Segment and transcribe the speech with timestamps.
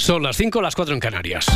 [0.00, 1.46] Son las 5, las 4 en Canarias.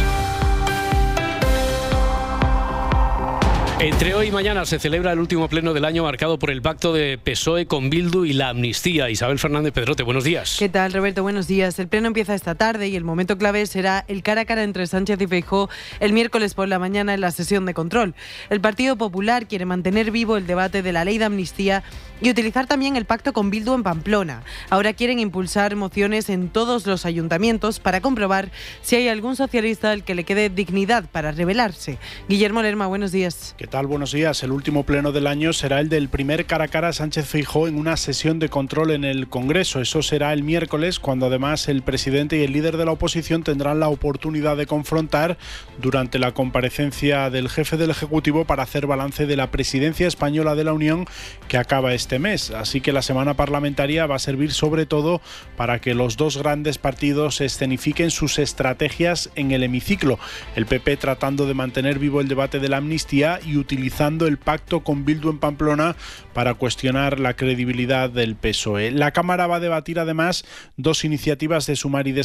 [3.84, 6.94] Entre hoy y mañana se celebra el último pleno del año marcado por el pacto
[6.94, 9.10] de PSOE con Bildu y la amnistía.
[9.10, 10.56] Isabel Fernández Pedrote, buenos días.
[10.58, 11.22] ¿Qué tal, Roberto?
[11.22, 11.78] Buenos días.
[11.78, 14.86] El pleno empieza esta tarde y el momento clave será el cara a cara entre
[14.86, 15.68] Sánchez y Feijó
[16.00, 18.14] el miércoles por la mañana en la sesión de control.
[18.48, 21.82] El Partido Popular quiere mantener vivo el debate de la ley de amnistía
[22.22, 24.44] y utilizar también el pacto con Bildu en Pamplona.
[24.70, 30.04] Ahora quieren impulsar mociones en todos los ayuntamientos para comprobar si hay algún socialista al
[30.04, 31.98] que le quede dignidad para rebelarse.
[32.30, 33.54] Guillermo Lerma, buenos días.
[33.58, 33.88] ¿Qué tal?
[33.88, 34.40] Buenos días.
[34.44, 37.74] El último pleno del año será el del primer cara a cara Sánchez Feijó en
[37.74, 39.80] una sesión de control en el Congreso.
[39.80, 43.80] Eso será el miércoles, cuando además el presidente y el líder de la oposición tendrán
[43.80, 45.38] la oportunidad de confrontar
[45.78, 50.62] durante la comparecencia del jefe del Ejecutivo para hacer balance de la presidencia española de
[50.62, 51.06] la Unión
[51.48, 52.52] que acaba este mes.
[52.52, 55.20] Así que la semana parlamentaria va a servir sobre todo
[55.56, 60.20] para que los dos grandes partidos escenifiquen sus estrategias en el hemiciclo.
[60.54, 64.80] El PP tratando de mantener vivo el debate de la amnistía y utilizando el pacto
[64.80, 65.96] con Bildu en Pamplona
[66.32, 68.90] para cuestionar la credibilidad del PSOE.
[68.90, 70.44] La Cámara va a debatir además
[70.76, 72.24] dos iniciativas de Sumar y de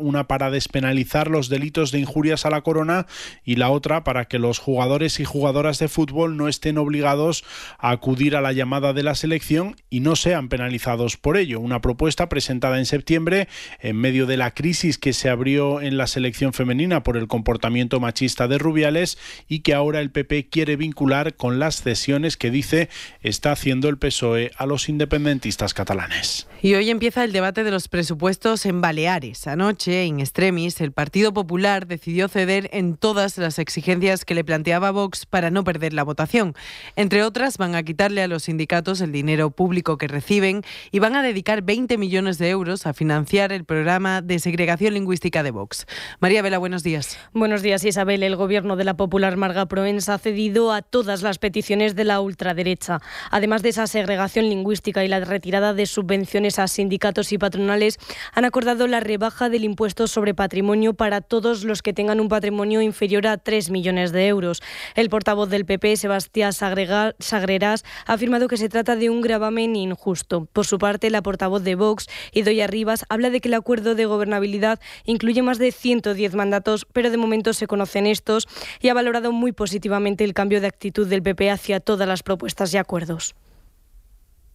[0.00, 3.06] una para despenalizar los delitos de injurias a la corona
[3.44, 7.44] y la otra para que los jugadores y jugadoras de fútbol no estén obligados
[7.78, 11.60] a acudir a la llamada de la selección y no sean penalizados por ello.
[11.60, 13.48] Una propuesta presentada en septiembre
[13.80, 18.00] en medio de la crisis que se abrió en la selección femenina por el comportamiento
[18.00, 22.88] machista de Rubiales y que ahora el PP quiere vincular con las cesiones que dice
[23.22, 26.46] está haciendo el PSOE a los independentistas catalanes.
[26.62, 29.46] Y hoy empieza el debate de los presupuestos en Baleares.
[29.46, 34.90] Anoche, en extremis, el Partido Popular decidió ceder en todas las exigencias que le planteaba
[34.90, 36.54] Vox para no perder la votación.
[36.96, 41.16] Entre otras, van a quitarle a los sindicatos el dinero público que reciben y van
[41.16, 45.86] a dedicar 20 millones de euros a financiar el programa de segregación lingüística de Vox.
[46.20, 47.18] María Vela, buenos días.
[47.32, 48.22] Buenos días, Isabel.
[48.22, 52.20] El gobierno de la Popular Marga Proens ha cedido a todas las peticiones de la
[52.20, 53.00] ultraderecha.
[53.30, 57.98] Además de esa segregación lingüística y la retirada de subvenciones a sindicatos y patronales,
[58.34, 62.82] han acordado la rebaja del impuesto sobre patrimonio para todos los que tengan un patrimonio
[62.82, 64.62] inferior a 3 millones de euros.
[64.94, 70.48] El portavoz del PP, Sebastián Sagreras, ha afirmado que se trata de un gravamen injusto.
[70.52, 74.06] Por su parte, la portavoz de Vox, Idoia Rivas, habla de que el acuerdo de
[74.06, 78.48] gobernabilidad incluye más de 110 mandatos, pero de momento se conocen estos
[78.80, 82.74] y ha valorado muy positivamente el cambio de actitud del PP hacia todas las propuestas
[82.74, 83.36] y acuerdos.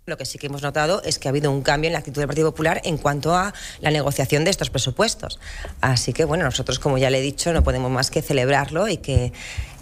[0.08, 2.22] Lo que sí que hemos notado es que ha habido un cambio en la actitud
[2.22, 5.40] del Partido Popular en cuanto a la negociación de estos presupuestos.
[5.82, 8.98] Así que, bueno, nosotros, como ya le he dicho, no podemos más que celebrarlo y
[8.98, 9.32] que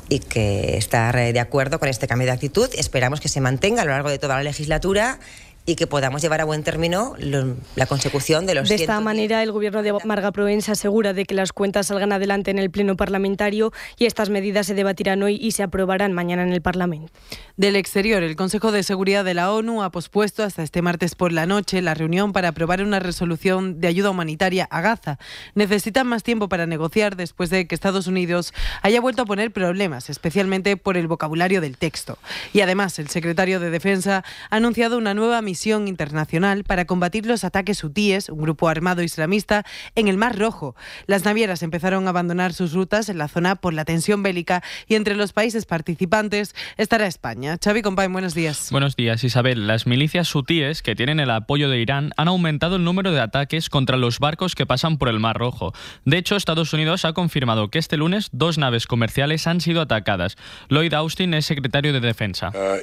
[0.10, 2.70] y que estar de acuerdo con este cambio de actitud.
[2.76, 5.20] Esperamos que se mantenga a lo largo de toda la legislatura
[5.66, 7.16] y que podamos llevar a buen término
[7.76, 11.34] la consecución de los De esta manera, el gobierno de Marga Provenza asegura de que
[11.34, 15.52] las cuentas salgan adelante en el Pleno Parlamentario y estas medidas se debatirán hoy y
[15.52, 17.14] se aprobarán mañana en el Parlamento.
[17.56, 21.32] Del exterior, el Consejo de Seguridad de la ONU ha pospuesto hasta este martes por
[21.32, 25.18] la noche la reunión para aprobar una resolución de ayuda humanitaria a Gaza.
[25.56, 30.10] Necesitan más tiempo para negociar después de que Estados Unidos haya vuelto a poner problemas,
[30.10, 32.18] especialmente por el vocabulario del texto.
[32.52, 37.28] Y además, el secretario de Defensa ha anunciado una nueva misión misión internacional para combatir
[37.28, 40.76] los ataques hutíes, un grupo armado islamista, en el Mar Rojo.
[41.06, 44.96] Las navieras empezaron a abandonar sus rutas en la zona por la tensión bélica y
[44.96, 47.60] entre los países participantes estará España.
[47.64, 48.70] Xavi Compay, buenos días.
[48.72, 49.68] Buenos días, Isabel.
[49.68, 53.70] Las milicias hutíes, que tienen el apoyo de Irán, han aumentado el número de ataques
[53.70, 55.72] contra los barcos que pasan por el Mar Rojo.
[56.04, 60.36] De hecho, Estados Unidos ha confirmado que este lunes dos naves comerciales han sido atacadas.
[60.70, 62.52] Lloyd Austin es secretario de Defensa.
[62.56, 62.80] Uh,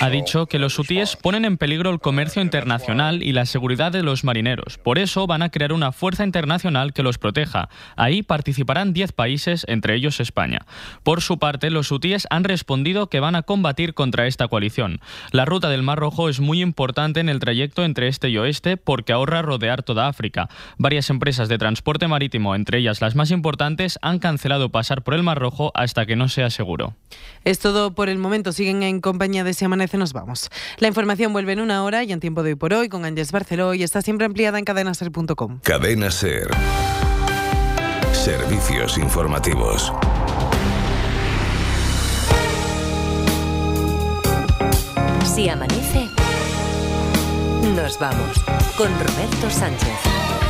[0.00, 4.02] ha dicho que los hutíes ponen en peligro el comercio internacional y la seguridad de
[4.02, 4.78] los marineros.
[4.78, 7.68] Por eso van a crear una fuerza internacional que los proteja.
[7.96, 10.66] Ahí participarán 10 países, entre ellos España.
[11.02, 15.00] Por su parte, los hutíes han respondido que van a combatir contra esta coalición.
[15.30, 18.76] La ruta del Mar Rojo es muy importante en el trayecto entre este y oeste
[18.76, 20.48] porque ahorra rodear toda África.
[20.78, 25.22] Varias empresas de transporte marítimo, entre ellas las más importantes, han cancelado pasar por el
[25.22, 26.94] Mar Rojo hasta que no sea seguro.
[27.44, 28.52] Es todo por el momento.
[28.52, 30.50] Siguen en compañía de Si Amanece nos vamos.
[30.78, 33.32] La información vuelve en una hora y en tiempo de hoy por hoy con Ángeles
[33.32, 35.60] Barceló y está siempre ampliada en cadenaser.com.
[35.62, 36.48] Cadena Ser.
[38.12, 39.92] Servicios informativos.
[45.24, 46.08] Si amanece,
[47.74, 48.44] nos vamos
[48.76, 50.41] con Roberto Sánchez.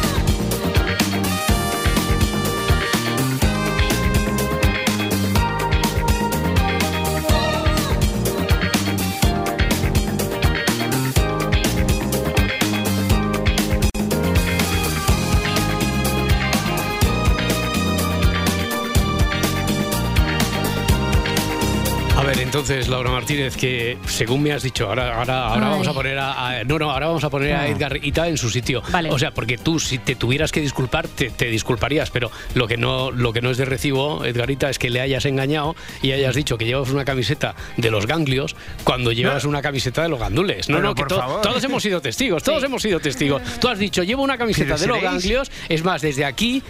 [22.40, 26.64] Entonces, Laura Martínez, que según me has dicho, ahora, ahora, ahora vamos a poner a,
[26.64, 28.82] no, no, ahora vamos a poner a Edgar Ita en su sitio.
[28.90, 29.10] Vale.
[29.10, 32.76] O sea, porque tú si te tuvieras que disculpar, te, te, disculparías, pero lo que
[32.76, 36.34] no, lo que no es de recibo, Edgarita, es que le hayas engañado y hayas
[36.34, 40.68] dicho que llevas una camiseta de los ganglios cuando llevas una camiseta de los gandules.
[40.68, 43.42] No, no, que todos hemos sido testigos, todos hemos sido testigos.
[43.60, 46.62] Tú has dicho, llevo una camiseta de los ganglios, es más, desde aquí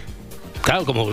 [0.63, 1.11] Claro, como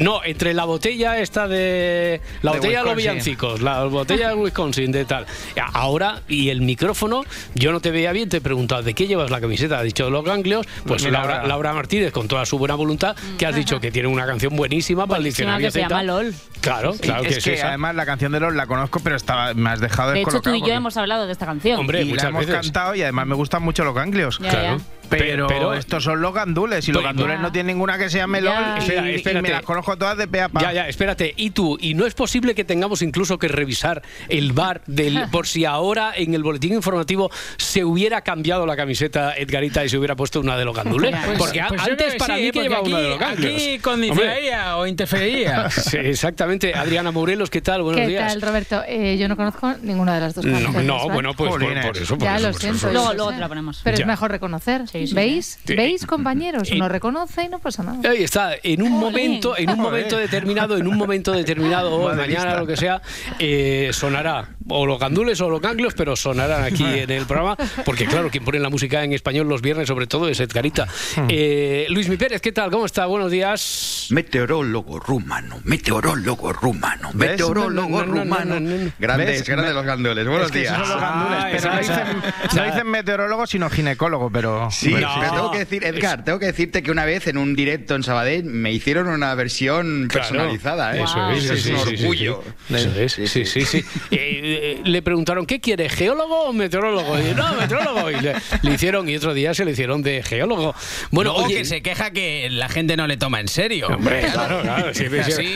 [0.00, 4.90] no, entre la botella esta de la botella de los villancicos, la botella de Wisconsin
[4.90, 5.26] de tal.
[5.72, 7.24] Ahora y el micrófono,
[7.54, 10.06] yo no te veía bien, te he preguntado de qué llevas la camiseta, ha dicho
[10.06, 13.80] de los ganglios, pues Laura, Laura, Martínez con toda su buena voluntad que has dicho
[13.80, 16.34] que tiene una canción buenísima para el diccionario que se llama LOL.
[16.60, 19.80] Claro, claro es que, además la canción de LOL la conozco, pero estaba me has
[19.80, 21.78] dejado De hecho tú y yo hemos hablado de esta canción.
[21.78, 24.38] Hombre, y la hemos cantado y además me gustan mucho los ganglios.
[24.38, 24.78] claro.
[25.08, 29.22] Pero, estos son los gandules y los gandules no tienen ninguna que sea melón y,
[29.42, 31.34] me las conozco todas de pe a Ya, ya, espérate.
[31.36, 31.78] ¿Y tú?
[31.80, 36.12] ¿Y no es posible que tengamos incluso que revisar el bar del por si ahora
[36.16, 40.56] en el boletín informativo se hubiera cambiado la camiseta Edgarita y se hubiera puesto una
[40.56, 41.14] de los gandules?
[41.24, 43.54] Pues, porque pues antes para mí que llevaba una de los gandules.
[43.54, 45.70] Aquí condicionaría o interfería.
[45.70, 46.74] sí, exactamente.
[46.74, 47.82] Adriana Morelos, ¿qué tal?
[47.82, 48.34] Buenos días.
[48.34, 48.82] ¿Qué tal, Roberto?
[48.86, 50.84] Eh, yo no conozco ninguna de las dos canciones.
[50.84, 52.16] No, bueno, pues por, eso.
[52.16, 52.90] Por ya eso, lo siento.
[52.92, 53.80] Luego, luego te la ponemos.
[53.84, 54.84] Pero es mejor reconocer.
[55.12, 55.58] ¿Veis?
[55.66, 56.70] ¿Veis, compañeros?
[56.72, 58.08] Uno reconoce y no pasa nada.
[58.08, 58.52] Ahí está.
[58.62, 62.76] En un momento, en un momento determinado, en un momento determinado, o mañana, lo que
[62.76, 63.00] sea,
[63.38, 68.06] eh, sonará o los gandules o los ganglios, pero sonarán aquí en el programa, porque
[68.06, 70.86] claro, quien pone la música en español los viernes sobre todo es Edgarita.
[71.16, 71.26] Hmm.
[71.28, 72.70] Eh, Luis Mi Pérez, ¿qué tal?
[72.70, 73.06] ¿Cómo está?
[73.06, 74.08] Buenos días.
[74.10, 78.90] Meteorólogo rumano, meteorólogo rumano, meteorólogo rumano.
[78.98, 80.26] Grandes, grandes los gandules.
[80.26, 80.76] Buenos días.
[80.76, 82.22] Son los gandules, ah, pero no dicen,
[82.56, 84.70] no dicen, meteorólogo, sino ginecólogo, pero...
[84.70, 87.94] Sí, pero tengo que decir, Edgar, tengo que decirte que una vez en un directo
[87.94, 90.96] en Sabadell me hicieron una versión personalizada.
[90.96, 91.02] ¿eh?
[91.02, 92.42] Eso es, es un orgullo.
[92.68, 93.84] Eso es, sí, sí, sí.
[94.10, 97.18] Eh, le preguntaron, ¿qué quiere, geólogo o meteorólogo?
[97.18, 98.10] Y no, meteorólogo.
[98.10, 100.74] Y le, hicieron, y otro día se le hicieron de geólogo.
[101.10, 103.88] Bueno, oye, que se queja que la gente no le toma en serio.
[103.88, 104.92] Hombre, claro, claro.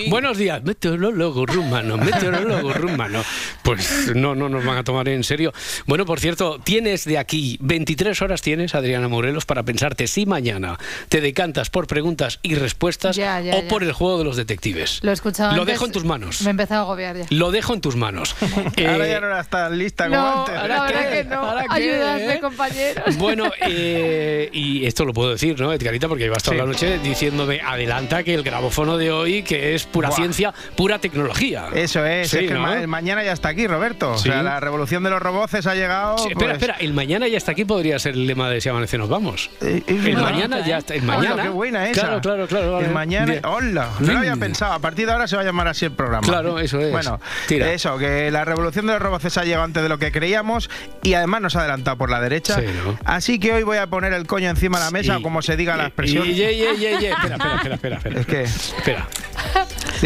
[0.09, 3.23] Buenos días, meteorólogo rumano, meteorólogo rumano.
[3.63, 5.53] Pues no, no nos van a tomar en serio.
[5.87, 10.79] Bueno, por cierto, tienes de aquí 23 horas tienes, Adriana Morelos, para pensarte si mañana
[11.09, 15.01] te decantas por preguntas y respuestas o por el juego de los detectives.
[15.03, 16.43] Lo he escuchado Lo dejo en tus manos.
[16.43, 17.27] Me he empezado a agobiar ya.
[17.31, 18.35] Lo dejo en tus manos.
[18.93, 20.57] ahora ya no está lista como no, antes.
[20.57, 21.55] Ahora, ahora que no.
[21.69, 23.17] Ayúdame, compañeros.
[23.17, 26.09] Bueno, eh, y esto lo puedo decir, ¿no, Edgarita?
[26.09, 30.11] Porque llevas toda la noche diciéndome, adelanta que el grabófono de hoy, que es pura
[30.11, 31.69] ciencia, pura tecnología.
[31.75, 34.13] Eso es, es que el, mañana ya está aquí, Roberto.
[34.13, 36.17] O sea, la revolución de los robots ha llegado.
[36.17, 38.99] espera, pues espera, el mañana ya está aquí podría ser el lema de Si amanece
[38.99, 39.51] nos vamos.
[39.61, 40.95] Eh, el mañana ya está.
[40.95, 41.43] El mañana.
[41.43, 42.03] qué buena esa.
[42.03, 42.81] Claro, claro, claro.
[42.81, 43.35] El mañana.
[43.45, 44.73] Hola, no lo había pensado.
[44.73, 46.27] A partir de ahora se va a llamar así el programa.
[46.27, 46.91] Claro, eso es.
[46.91, 47.73] Bueno, Tira.
[47.73, 50.71] eso, que la revolución de los robots ha llegado antes de lo que creíamos
[51.03, 52.61] y además nos ha adelantado por la derecha.
[53.05, 55.57] Así que hoy voy a poner el coño encima de la mesa, o como se
[55.57, 56.27] diga la expresión.
[56.27, 58.43] Y, espera, espera, espera, espera, Es que.
[58.43, 59.09] Espera.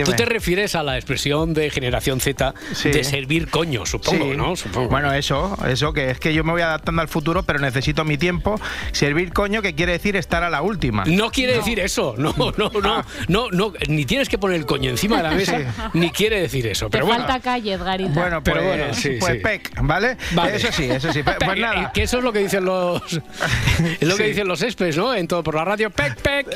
[0.04, 4.56] Tú te refieres a la expresión de generación Z de servir coño, supongo, ¿no?
[4.56, 4.88] Supongo.
[4.88, 8.18] Bueno, eso, eso que es que yo me voy adaptando al futuro, pero necesito mi
[8.18, 8.60] tiempo.
[8.92, 11.04] Servir coño, que quiere decir estar a la última.
[11.06, 13.04] No quiere decir eso, no, no, no, ah.
[13.28, 16.66] no, no, ni tienes que poner el coño encima de la mesa, ni quiere decir
[16.66, 16.90] eso.
[16.90, 17.26] Pero te bueno.
[17.26, 18.12] falta calle, Edgarita.
[18.12, 20.16] Bueno, pero pues, bueno, sí, pues pec, ¿vale?
[20.52, 21.22] Eso sí, eso sí.
[21.22, 21.92] Pues, pues nada.
[21.92, 23.02] Que eso es lo que dicen los,
[24.00, 25.14] es lo que dicen los espes, ¿no?
[25.14, 26.46] En todo por la radio, pec, pec.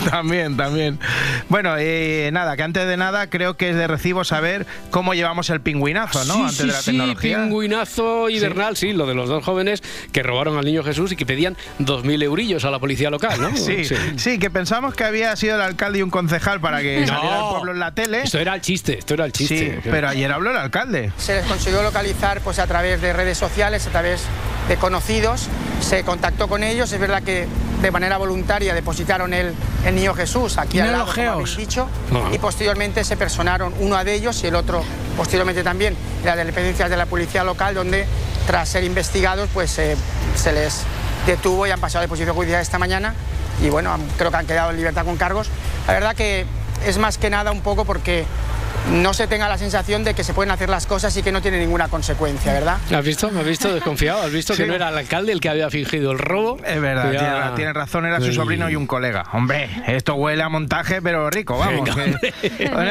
[0.10, 0.98] también, también.
[1.48, 1.99] Bueno, eh,
[2.32, 6.24] nada, que antes de nada creo que es de recibo saber cómo llevamos el pingüinazo,
[6.24, 6.34] ¿no?
[6.34, 7.36] Sí, antes sí, de la tecnología.
[7.36, 8.92] Sí, pingüinazo hibernal, sí.
[8.92, 12.64] lo de los dos jóvenes que robaron al niño Jesús y que pedían 2.000 eurillos
[12.64, 13.56] a la policía local, ¿no?
[13.56, 13.84] Sí,
[14.16, 17.50] sí, que pensamos que había sido el alcalde y un concejal para que saliera el
[17.50, 18.22] pueblo en la tele.
[18.22, 19.80] Esto era el chiste, esto era el chiste.
[19.82, 21.12] Sí, pero ayer habló el alcalde.
[21.16, 24.24] Se les consiguió localizar pues a través de redes sociales, a través
[24.68, 25.48] de conocidos,
[25.80, 27.46] se contactó con ellos, es verdad que
[27.82, 29.52] de manera voluntaria depositaron el,
[29.84, 31.88] el niño Jesús aquí al lado, como habéis dicho,
[32.32, 34.82] y posteriormente se personaron uno de ellos y el otro
[35.16, 38.06] posteriormente también, las dependencias de la policía local, donde
[38.46, 39.96] tras ser investigados pues eh,
[40.34, 40.82] se les
[41.26, 43.14] detuvo y han pasado a deposición judicial esta mañana.
[43.62, 45.48] Y bueno, creo que han quedado en libertad con cargos.
[45.86, 46.46] La verdad que
[46.86, 48.24] es más que nada un poco porque
[48.88, 51.40] no se tenga la sensación de que se pueden hacer las cosas y que no
[51.40, 52.78] tiene ninguna consecuencia, ¿verdad?
[52.92, 53.30] ¿Has visto?
[53.30, 54.22] ¿Me has visto desconfiado?
[54.22, 56.58] ¿Has visto que no era el alcalde el que había fingido el robo?
[56.64, 59.24] Es verdad, tiene, razón, era su sobrino y un colega.
[59.32, 61.88] Hombre, esto huele a montaje, pero rico, vamos.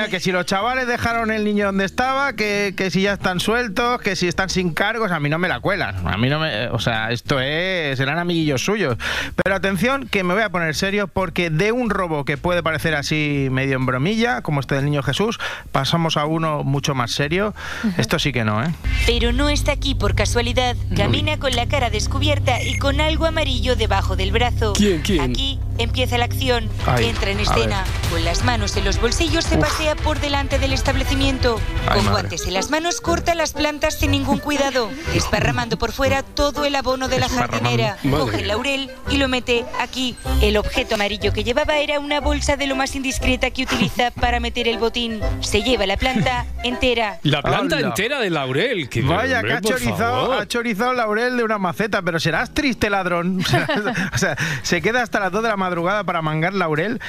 [0.09, 4.01] que, si los chavales dejaron el niño donde estaba, que, que, si ya están sueltos,
[4.01, 6.07] que si están sin cargos, a mí no me la cuelan.
[6.07, 6.69] A mí no me.
[6.69, 7.97] O sea, esto es.
[7.97, 8.97] serán amiguillos suyos.
[9.43, 12.95] Pero atención, que me voy a poner serio, porque de un robo que puede parecer
[12.95, 15.39] así medio en bromilla, como este del niño Jesús,
[15.79, 17.53] pasamos a uno mucho más serio.
[17.97, 18.67] Esto sí que no, ¿eh?
[19.05, 20.75] Pero no está aquí por casualidad.
[20.93, 24.73] Camina con la cara descubierta y con algo amarillo debajo del brazo.
[24.73, 25.21] ¿Quién, quién?
[25.21, 26.69] Aquí empieza la acción.
[26.85, 27.83] Ay, Entra en escena.
[28.11, 29.61] Con las manos en los bolsillos se Uf.
[29.61, 31.59] pasea por delante del establecimiento.
[31.87, 32.11] Ay, con madre.
[32.11, 34.89] guantes en las manos corta las plantas sin ningún cuidado.
[35.13, 37.97] Desparramando por fuera todo el abono de la jardinera.
[38.03, 40.15] Madre Coge el laurel y lo mete aquí.
[40.41, 44.39] El objeto amarillo que llevaba era una bolsa de lo más indiscreta que utiliza para
[44.39, 45.21] meter el botín.
[45.39, 47.19] Se lleva la planta entera.
[47.23, 47.87] La planta Hala.
[47.87, 48.89] entera de laurel.
[48.89, 52.89] que- Vaya, hombre, que ha chorizado, ha chorizado laurel de una maceta, pero serás triste
[52.89, 53.39] ladrón.
[54.13, 55.68] o sea, se queda hasta las 2 de la madrugada
[56.05, 56.99] para mangar laurel,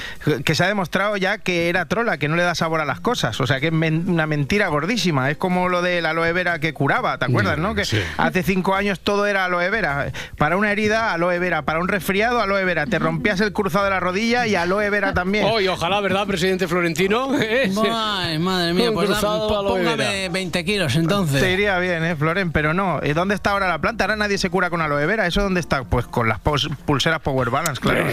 [0.44, 3.00] que se ha demostrado ya que era trola, que no le da sabor a las
[3.00, 3.40] cosas.
[3.40, 5.30] O sea, que es men- una mentira gordísima.
[5.30, 7.74] Es como lo del aloe vera que curaba, ¿te acuerdas, no?
[7.74, 8.00] Que sí.
[8.16, 10.12] hace cinco años todo era aloe vera.
[10.38, 11.62] Para una herida, aloe vera.
[11.62, 12.86] Para un resfriado, aloe vera.
[12.86, 15.46] Te rompías el cruzado de la rodilla y aloe vera también.
[15.50, 17.34] Hoy, ojalá, ¿verdad, presidente Florentino?
[17.40, 17.70] ¿Eh?
[17.92, 20.32] Ay, madre mía, pues cruzado póngame Vera.
[20.32, 21.40] 20 kilos entonces.
[21.40, 22.52] Te iría bien, ¿eh, Floren?
[22.52, 23.00] Pero no.
[23.02, 24.04] ¿Y ¿Dónde está ahora la planta?
[24.04, 25.26] Ahora nadie se cura con aloe vera.
[25.26, 25.84] ¿Eso dónde está?
[25.84, 28.06] Pues con las pos- pulseras Power Balance, claro.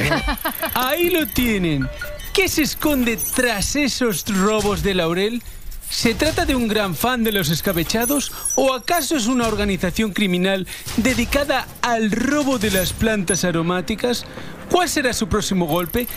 [0.74, 1.88] Ahí lo tienen.
[2.34, 5.41] ¿Qué se esconde tras esos robos de Laurel?
[5.89, 10.67] ¿Se trata de un gran fan de los escabechados o acaso es una organización criminal
[10.98, 14.25] dedicada al robo de las plantas aromáticas?
[14.72, 16.08] ¿Cuál será su próximo golpe?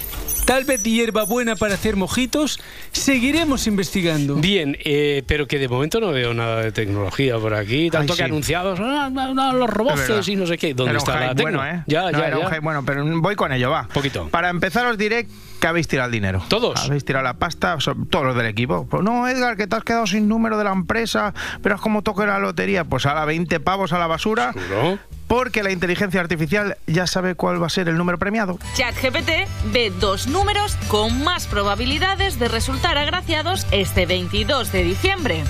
[0.45, 2.59] ¿Tal vez hierba buena para hacer mojitos?
[2.93, 4.35] Seguiremos investigando.
[4.37, 7.89] Bien, eh, pero que de momento no veo nada de tecnología por aquí.
[7.91, 8.31] Tanto Ay, que sí.
[8.31, 10.27] anunciados, ah, no, no, los Es roboces verdad.
[10.27, 10.75] y no sé qué.
[10.75, 11.59] ¿Dónde un está la tecno?
[11.59, 11.85] bueno, ¿eh?
[11.87, 12.61] Ya, No, ya, era ya.
[12.61, 13.87] bueno, pero voy con ello, va.
[13.93, 14.29] Poquito.
[14.29, 15.27] Para empezar os diré
[15.61, 16.43] que habéis tirado el dinero.
[16.49, 16.85] ¿Todos?
[16.85, 17.77] Habéis tirado la pasta,
[18.11, 18.87] todos los del equipo.
[18.91, 22.03] Pues no, Edgar, que te has quedado sin número de la empresa, pero es como
[22.03, 22.85] toque la lotería.
[22.85, 24.53] Pues a la 20 pavos a la basura.
[24.53, 24.99] ¿Seguro?
[25.29, 28.59] Porque la inteligencia artificial ya sabe cuál va a ser el número premiado.
[28.75, 29.31] ChatGPT
[29.73, 35.45] ve dos números con más probabilidades de resultar agraciados este 22 de diciembre.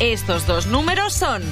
[0.00, 1.42] Estos dos números son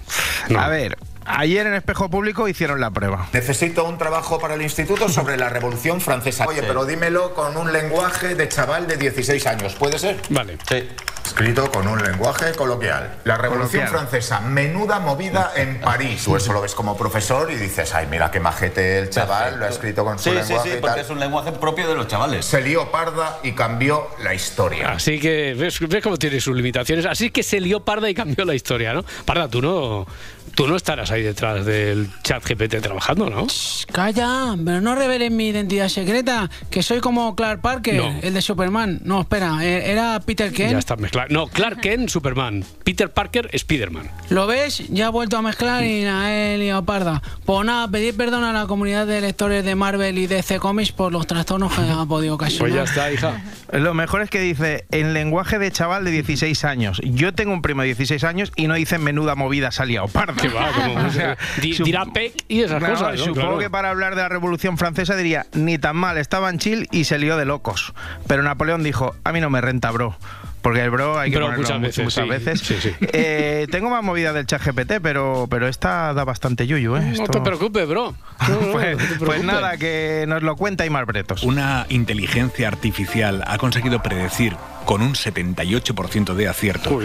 [0.50, 0.60] No.
[0.60, 3.28] A ver, ayer en Espejo Público hicieron la prueba.
[3.34, 6.46] Necesito un trabajo para el instituto sobre la Revolución Francesa.
[6.48, 10.18] Oye, pero dímelo con un lenguaje de chaval de 16 años, ¿puede ser?
[10.30, 10.58] Vale.
[10.68, 10.88] Sí.
[11.26, 13.16] Escrito con un lenguaje coloquial.
[13.24, 14.08] La Revolución Coloquial.
[14.10, 16.24] Francesa, menuda movida en París.
[16.26, 19.66] Tú eso lo ves como profesor y dices, ay, mira qué majete el chaval, lo
[19.66, 21.06] ha escrito con su Sí, sí, lenguaje sí, y porque tal.
[21.06, 22.46] es un lenguaje propio de los chavales.
[22.46, 24.92] Se lió parda y cambió la historia.
[24.92, 27.06] Así que ves, ves cómo tiene sus limitaciones.
[27.06, 29.06] Así que se lió Parda y cambió la historia, ¿no?
[29.26, 30.06] Parda, tú no,
[30.56, 33.48] tú no estarás ahí detrás del chat GPT trabajando, ¿no?
[33.92, 38.20] Calla, pero no revelen mi identidad secreta, que soy como Clark Parker, No.
[38.22, 39.00] el de Superman.
[39.04, 40.72] No, espera, eh, era Peter Kent.
[40.74, 41.28] Ya está mezclado.
[41.32, 42.64] No, Clark Kent, Superman.
[42.84, 44.10] Peter Parker, Spiderman.
[44.30, 44.84] ¿Lo ves?
[44.90, 47.22] Ya ha vuelto a mezclar y a él y a Parda.
[47.46, 51.12] Pues nada, pedir perdón a la comunidad de lectores de Marvel y DC Comics por
[51.12, 52.60] los trastornos que ha podido ocasionar.
[52.60, 53.42] Pues ya está, hija.
[53.74, 57.02] Lo mejor es que dice en lenguaje de chaval de 16 años.
[57.04, 60.43] Yo tengo un primo de 16 años y no dice menuda movida salía o parda.
[60.44, 63.12] Que va, como O sea, di- sup- dirá Peck y esas cosas.
[63.14, 63.18] ¿no?
[63.18, 63.58] Supongo Claro.
[63.60, 67.06] que para hablar de la Revolución Francesa diría ni tan mal, estaba en chill y
[67.06, 67.94] se lió de locos.
[68.28, 70.16] Pero Napoleón dijo, a mí no me renta, bro.
[70.64, 72.30] Porque el bro hay que Bro, ponerlo muchas mu- veces, muchas sí.
[72.30, 72.60] veces.
[72.62, 72.90] Sí, sí.
[73.14, 77.02] Eh, tengo más movida del chat GPT, pero, pero esta da bastante yuyu, ¿eh?
[77.02, 78.16] No Esto- te preocupes, bro.
[78.48, 79.44] No, no, pues, no te pues preocupes.
[79.44, 81.44] nada, que nos lo cuenta Imar Bretos.
[81.44, 84.56] Una inteligencia artificial ha conseguido predecir
[84.86, 87.00] con un 78% de acierto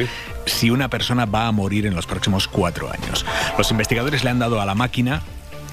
[0.47, 3.27] si una persona va a morir en los próximos cuatro años.
[3.59, 5.23] Los investigadores le han dado a la máquina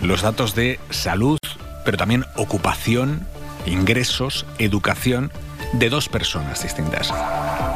[0.01, 1.37] los datos de salud,
[1.85, 3.27] pero también ocupación,
[3.65, 5.31] ingresos, educación
[5.73, 7.11] de dos personas distintas.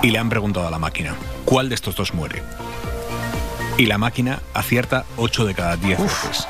[0.01, 2.41] Y le han preguntado a la máquina, ¿cuál de estos dos muere?
[3.79, 6.48] Y la máquina acierta 8 de cada 10 veces.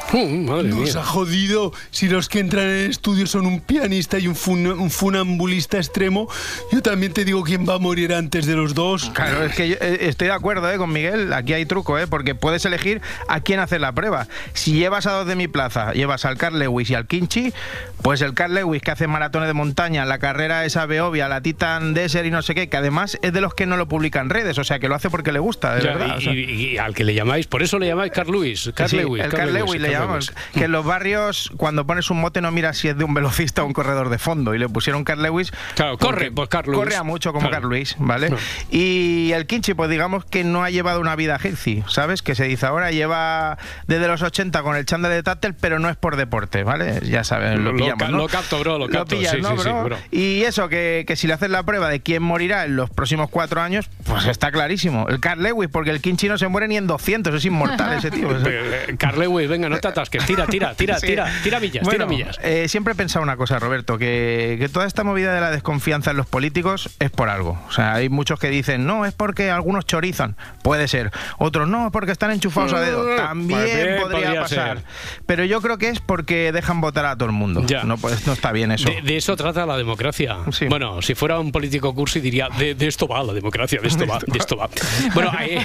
[0.47, 1.71] madre Nos ha jodido.
[1.91, 4.35] Si los que entran en el estudio son un pianista y un,
[4.67, 6.27] un, funambulista extremo,
[6.71, 9.11] yo también te digo quién va a morir antes de los dos.
[9.13, 11.31] Claro, es que eh, estoy de acuerdo eh, con Miguel.
[11.31, 14.27] Aquí hay truco, eh, porque puedes elegir a quién hacer la prueba.
[14.53, 17.53] Si llevas a dos de mi plaza, llevas al Carl Lewis y al Kinchi,
[18.01, 21.93] pues el Carl Lewis que hace maratones de montaña, la carrera esa Beovia, la Titan
[21.93, 24.29] Desert y no sé qué, que además es de los que no lo publican en
[24.31, 26.17] redes, o sea que lo hace porque le gusta, de verdad.
[26.19, 28.71] Y, al que le llamáis, por eso le llamáis Carl Lewis.
[28.73, 30.33] Carl Lewis, el Carl, Lewis, le llamamos.
[30.53, 33.63] Que en los barrios, cuando pones un mote, no miras si es de un velocista
[33.63, 34.55] o un corredor de fondo.
[34.55, 35.51] Y le pusieron Carl Lewis.
[35.75, 36.79] Claro, corre, pues Carl Lewis.
[36.79, 38.29] Corre a mucho como Carl Lewis, ¿vale?
[38.71, 42.21] Y el Kinchi, pues digamos que no ha llevado una vida healthy, ¿sabes?
[42.21, 43.57] Que se dice ahora, lleva
[43.87, 47.01] desde los 80 con el chándal de Tattel, pero no es por deporte, ¿vale?
[47.03, 48.17] Ya saben, lo, pillamos, ¿no?
[48.17, 49.15] Lo capto, bro, lo capto.
[49.15, 49.97] Lo pillas, ¿no, bro?
[50.11, 53.29] Y eso, que, que si le haces la prueba de quién morirá en los próximos
[53.29, 55.07] cuatro años, pues está clarísimo.
[55.09, 58.11] El Carl Lewis, porque el Kinchi no se muere ni en 200, es inmortal ese
[58.11, 58.29] tío.
[58.49, 62.39] Eh, Carl Lewis, venga, no te atasques, tira, tira, tira, tira, tira millas, tira millas.
[62.41, 66.11] Eh, siempre he pensado una cosa, Roberto, que, que, toda esta movida de la desconfianza
[66.11, 67.59] en los políticos es por algo.
[67.67, 70.35] O sea, hay muchos que dicen, no, es porque algunos chorizan.
[70.61, 71.11] Puede ser.
[71.37, 72.99] Otros, no, es porque están enchufados a dedo.
[73.09, 74.83] Mm, También pues podría, pasar.
[75.25, 77.63] Pero yo creo que es porque dejan votar a todo el mundo.
[77.65, 77.83] Ya.
[77.83, 78.89] No, pues, no está bien eso.
[79.03, 80.37] De, eso trata la democracia.
[80.69, 84.19] Bueno, si fuera un político cursi diría, de, esto va la democracia, de esto va,
[84.25, 84.69] de esto va.
[85.13, 85.63] bueno, eh,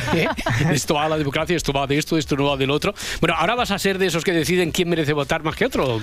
[0.67, 2.95] de esto va la democracia, esto va de esto, esto no va del otro.
[3.21, 5.97] Bueno, ahora vas a ser de esos que deciden quién merece votar más que otro.
[5.97, 6.00] ¿o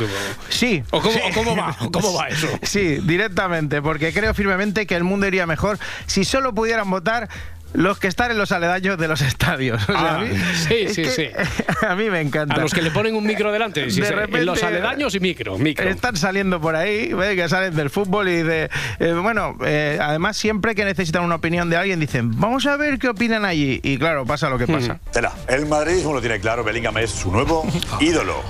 [0.50, 0.84] Sí.
[0.92, 1.76] ¿O cómo, va?
[1.92, 2.48] ¿Cómo va eso?
[2.64, 7.30] Sí, directamente, porque creo firmemente que el mundo iría mejor si solo pudieran votar
[7.74, 9.82] los que están en los aledaños de los estadios.
[9.90, 10.24] Ah,
[10.68, 11.30] sí, sí, sí.
[11.88, 12.56] A mí me encanta.
[12.56, 13.84] A los que le ponen un micro delante.
[13.84, 15.90] en los aledaños y micro, micro.
[15.90, 18.70] Están saliendo por ahí, que salen del fútbol y de...
[19.00, 23.00] Eh, bueno, eh, además siempre que necesitan una opinión de alguien dicen, vamos a ver
[23.00, 23.80] qué opinan allí.
[23.84, 24.74] Y claro, pasa lo que hmm.
[24.74, 25.00] pasa.
[25.48, 27.66] el madridismo lo tiene claro, Bellingham es su nuevo
[28.00, 28.42] ídolo.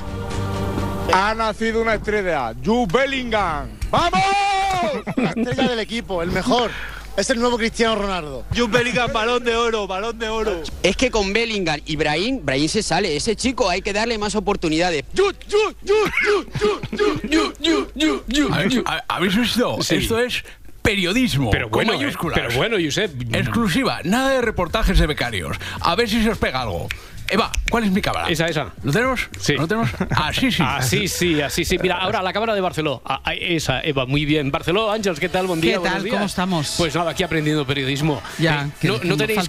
[1.13, 3.67] Ha nacido una estrella, Jude Bellingham.
[3.89, 4.21] ¡Vamos!
[5.17, 6.71] La estrella del equipo, el mejor.
[7.17, 8.45] Es el nuevo Cristiano Ronaldo.
[8.55, 10.63] Jude Bellingham, balón de oro, balón de oro.
[10.81, 13.15] Es que con Bellingham y Brahim, Brahim se sale.
[13.15, 15.03] Ese chico hay que darle más oportunidades.
[19.07, 19.77] ¿Habéis visto?
[19.79, 20.43] Esto es
[20.81, 21.51] periodismo.
[21.51, 22.39] Pero bueno, mayúsculas.
[22.39, 23.11] pero bueno, Josep.
[23.35, 25.57] Exclusiva, nada de reportajes de becarios.
[25.81, 26.87] A ver si se os pega algo.
[27.31, 28.27] Eva, ¿cuál es mi cámara?
[28.27, 28.73] Esa, esa.
[28.83, 29.29] ¿Lo tenemos?
[29.39, 29.53] Sí.
[29.53, 29.89] ¿Lo tenemos?
[30.09, 30.61] Así sí.
[30.61, 31.77] Así sí, así sí.
[31.81, 33.01] Mira, ahora la cámara de Barceló.
[33.05, 34.51] Ah, esa, Eva, muy bien.
[34.51, 35.47] Barceló, Ángeles, ¿qué tal?
[35.47, 35.77] Buen día.
[35.77, 36.05] ¿Qué tal?
[36.09, 36.75] ¿Cómo estamos?
[36.77, 38.21] Pues nada, aquí aprendiendo periodismo.
[38.37, 39.47] Ya, eh, no, tenéis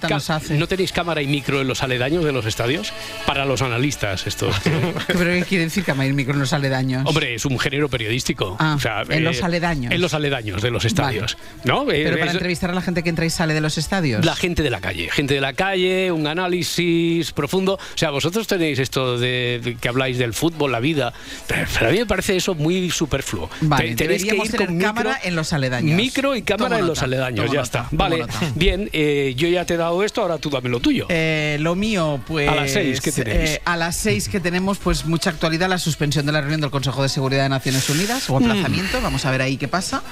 [0.51, 2.93] ¿No tenéis cámara y micro en los aledaños de los estadios?
[3.25, 4.55] Para los analistas, estos.
[5.07, 7.03] ¿Pero qué quiere decir cámara y micro en los aledaños?
[7.05, 8.55] Hombre, es un género periodístico.
[8.59, 8.77] Ah,
[9.09, 9.91] en los eh, aledaños.
[9.91, 11.37] En los aledaños de los estadios.
[11.65, 11.85] ¿No?
[11.85, 14.23] Pero para entrevistar a la gente que entra y sale de los estadios.
[14.23, 15.09] La gente de la calle.
[15.11, 17.72] Gente de la calle, un análisis profundo.
[17.73, 21.13] O sea, vosotros tenéis esto de, que habláis del fútbol, la vida,
[21.47, 23.49] pero, a mí me parece eso muy superfluo.
[23.61, 25.95] Vale, tenéis que ir con cámara en los aledaños.
[25.95, 27.87] Micro y cámara en los aledaños, ya está.
[27.91, 31.07] Vale, bien, eh, yo ya te he dado esto, ahora tú dame lo tuyo.
[31.09, 32.49] Eh, lo mío, pues...
[32.49, 33.51] A las seis, ¿qué tenéis?
[33.51, 36.71] Eh, a las seis que tenemos, pues mucha actualidad, la suspensión de la reunión del
[36.71, 39.03] Consejo de Seguridad de Naciones Unidas, o aplazamiento, mm.
[39.03, 40.03] vamos a ver ahí qué pasa.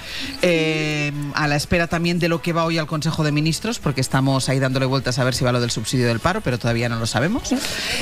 [0.41, 4.49] a la espera también de lo que va hoy al Consejo de Ministros, porque estamos
[4.49, 6.99] ahí dándole vueltas a ver si va lo del subsidio del paro, pero todavía no
[6.99, 7.40] lo sabemos.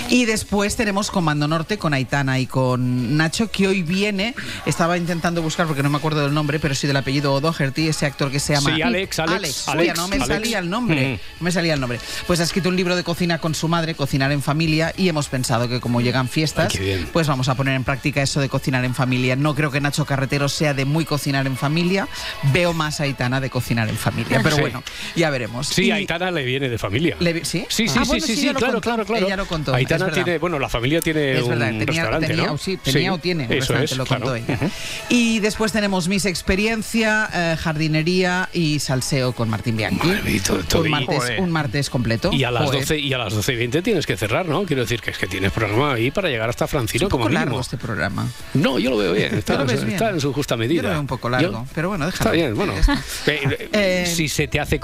[0.10, 4.36] Y después tenemos Comando Norte con Aitana y con Nacho, que hoy viene.
[4.65, 8.06] Estaba intentando buscar porque no me acuerdo del nombre, pero sí del apellido O'Doherty, ese
[8.06, 8.75] actor que se llama.
[8.75, 9.67] Sí, Alex, Alex.
[9.67, 11.15] Alex, no me salía el nombre.
[11.15, 11.39] Mm.
[11.39, 11.99] No me salía el nombre.
[12.28, 15.28] Pues ha escrito un libro de cocina con su madre, Cocinar en Familia, y hemos
[15.30, 16.73] pensado que como llegan fiestas,
[17.13, 19.36] pues vamos a poner en práctica eso de cocinar en familia.
[19.36, 22.08] No creo que Nacho Carretero sea de muy cocinar en familia.
[22.54, 24.41] Veo más a Aitana de cocinar en familia.
[24.43, 24.84] Pero bueno,
[25.15, 25.67] ya veremos.
[25.67, 27.17] Sí, a Aitana le viene de familia.
[27.43, 27.65] ¿Sí?
[27.69, 29.28] Sí, sí, ah, sí, sí, claro, claro, claro.
[29.29, 29.75] Ella lo contó.
[29.75, 32.57] Aitana tiene, bueno, la familia tiene un restaurante, tenía, ¿no?
[32.57, 34.57] sí, tenía o tiene un restaurante, lo contó ella.
[35.09, 40.07] Y después tenemos Miss Experiencia, eh, Jardinería y Salseo con Martín Bianchi.
[40.07, 42.31] un, martes, un, martes, completo.
[42.33, 44.63] Y a las 12 y a las 12 y 20 tienes que cerrar, ¿no?
[44.63, 47.29] Quiero decir que es que tienes programa ahí para llegar hasta Francino es un poco
[47.29, 48.27] largo este programa.
[48.55, 49.35] No, yo lo veo bien.
[49.39, 50.81] Está, está en su justa medida.
[50.81, 52.31] Yo lo veo un poco largo, pero bueno, déjalo.
[52.31, 52.73] Está bien, bueno.
[53.71, 54.79] Eh, si se te hace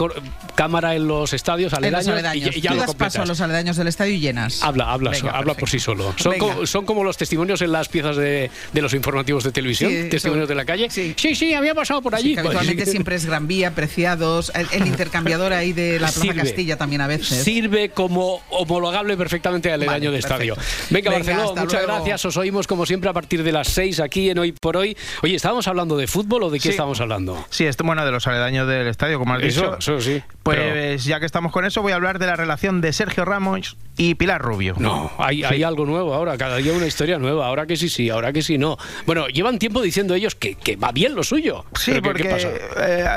[0.55, 4.19] cámara en los estadios aledaños, Y, ya lo paso a los aledaños del estadio y
[4.61, 6.13] Habla, habla, Venga, habla por sí solo.
[6.17, 6.35] Son,
[6.67, 10.47] son como los testimonios en las piezas de, de los informativos de televisión, Sí, testimonios
[10.47, 10.89] de la calle.
[10.89, 12.29] Sí, sí, había pasado por allí.
[12.29, 16.21] Sí, que habitualmente siempre es Gran Vía, Preciados, el, el intercambiador ahí de la Plaza
[16.21, 16.35] Sirve.
[16.41, 17.27] Castilla también a veces.
[17.43, 20.53] Sirve como homologable perfectamente al Vale, año de perfecto.
[20.53, 20.55] estadio.
[20.89, 21.95] Venga, Venga, Barceló, hasta muchas luego.
[21.95, 22.25] gracias.
[22.25, 24.95] Os oímos como siempre a partir de las 6 aquí en Hoy por Hoy.
[25.23, 26.69] Oye, ¿estábamos hablando de fútbol o de qué Sí.
[26.69, 27.45] estábamos hablando?
[27.49, 29.77] Sí, esto, bueno, de los aledaños del estadio, como has Eso, dicho.
[29.79, 30.21] eso sí.
[30.43, 33.25] Pues Pero- ya que estamos con eso, voy a hablar de la relación de Sergio
[33.25, 34.73] Ramos y Pilar Rubio.
[34.79, 38.09] No, hay, hay algo nuevo ahora, cada día una historia nueva, ahora que sí, sí,
[38.09, 38.75] ahora que sí, no.
[39.05, 41.63] Bueno, llevan tiempo diciendo ellos que, que va bien lo suyo.
[41.79, 42.47] Sí, Pero ¿qué- porque ¿qué pasa?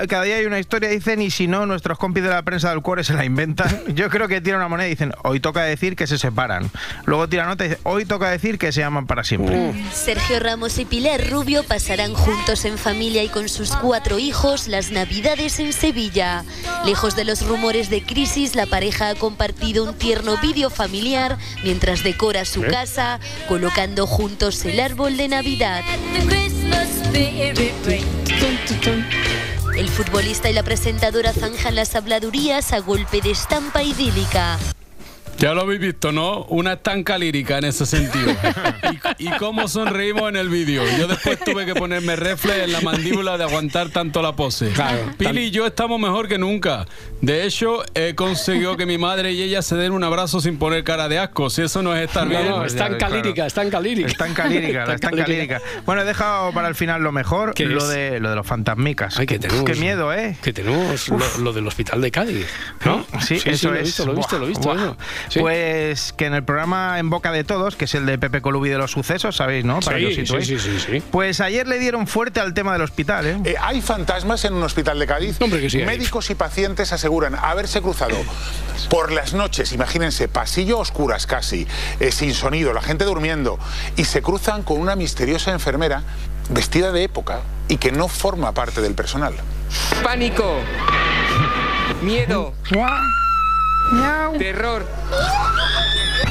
[0.02, 2.68] eh, cada día hay una historia, dicen, y si no, nuestros compis de la prensa
[2.68, 3.68] del cuore se la inventan.
[3.94, 6.70] Yo creo que tiran una moneda y dicen, hoy toca decir que se separan.
[7.06, 9.72] Luego tiran otra y dicen, hoy toca decir que se aman para siempre.
[9.94, 14.90] Sergio Ramos y Pilar Rubio pasarán juntos en familia y con sus cuatro hijos las
[14.90, 16.44] Navidades en Sevilla.
[16.84, 20.97] Lejos de los rumores de crisis, la pareja ha compartido un tierno vídeo familiar
[21.62, 22.68] mientras decora su ¿Eh?
[22.68, 25.82] casa, colocando juntos el árbol de Navidad.
[29.76, 34.58] El futbolista y la presentadora zanjan las habladurías a golpe de estampa idílica.
[35.38, 36.44] Ya lo habéis visto, ¿no?
[36.48, 38.32] Una estanca lírica en ese sentido.
[39.18, 40.82] Y, y cómo sonreímos en el vídeo.
[40.98, 44.72] Yo después tuve que ponerme reflex en la mandíbula de aguantar tanto la pose.
[45.18, 46.86] Pili y yo estamos mejor que nunca.
[47.20, 50.84] De hecho, he conseguido que mi madre y ella se den un abrazo sin poner
[50.84, 51.50] cara de asco.
[51.50, 52.48] Si eso no es estar No, bien.
[52.48, 54.08] no, estanca lírica, estanca lírica.
[54.08, 55.60] Estanca lírica, la estanca lírica.
[55.84, 57.88] Bueno, he dejado para el final lo mejor, ¿Qué lo es?
[57.88, 59.18] de, lo de los fantasmicas.
[59.18, 59.64] Ay, que tenemos.
[59.64, 60.36] Qué miedo, ¿eh?
[60.42, 62.46] Que tenemos lo, lo del hospital de Cádiz.
[62.84, 63.04] ¿no?
[63.20, 63.86] Sí, eso lo he es.
[63.86, 64.96] visto, lo he visto, lo he visto.
[65.28, 65.40] Sí.
[65.40, 68.68] Pues que en el programa En Boca de Todos, que es el de Pepe Colubi
[68.68, 69.80] de los sucesos, ¿sabéis, no?
[69.80, 71.02] Para Sí, que os sí, sí, sí, sí.
[71.10, 73.36] Pues ayer le dieron fuerte al tema del hospital, ¿eh?
[73.44, 75.38] Eh, ¿Hay fantasmas en un hospital de Cádiz?
[75.38, 75.86] que sí hay.
[75.86, 78.16] Médicos y pacientes aseguran haberse cruzado
[78.90, 81.66] por las noches, imagínense, pasillo a oscuras casi,
[82.00, 83.58] eh, sin sonido, la gente durmiendo,
[83.96, 86.02] y se cruzan con una misteriosa enfermera
[86.50, 89.34] vestida de época y que no forma parte del personal.
[90.02, 90.60] Pánico.
[92.02, 92.54] Miedo.
[94.38, 94.86] Terror.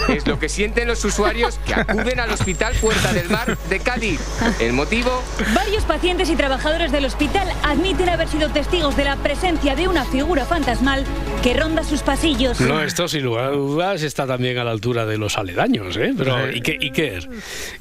[0.10, 4.22] Es lo que sienten los usuarios que acuden al Hospital Puerta del Mar de Cádiz.
[4.60, 5.22] El motivo,
[5.54, 10.06] Varios pacientes y trabajadores del hospital admiten haber sido testigos de la presencia de una
[10.06, 11.04] figura fantasmal
[11.44, 12.62] que ronda sus pasillos.
[12.62, 16.14] No, esto sin lugar a dudas está también a la altura de los aledaños, ¿eh?
[16.18, 17.28] Pero, ¿y qué, y qué es?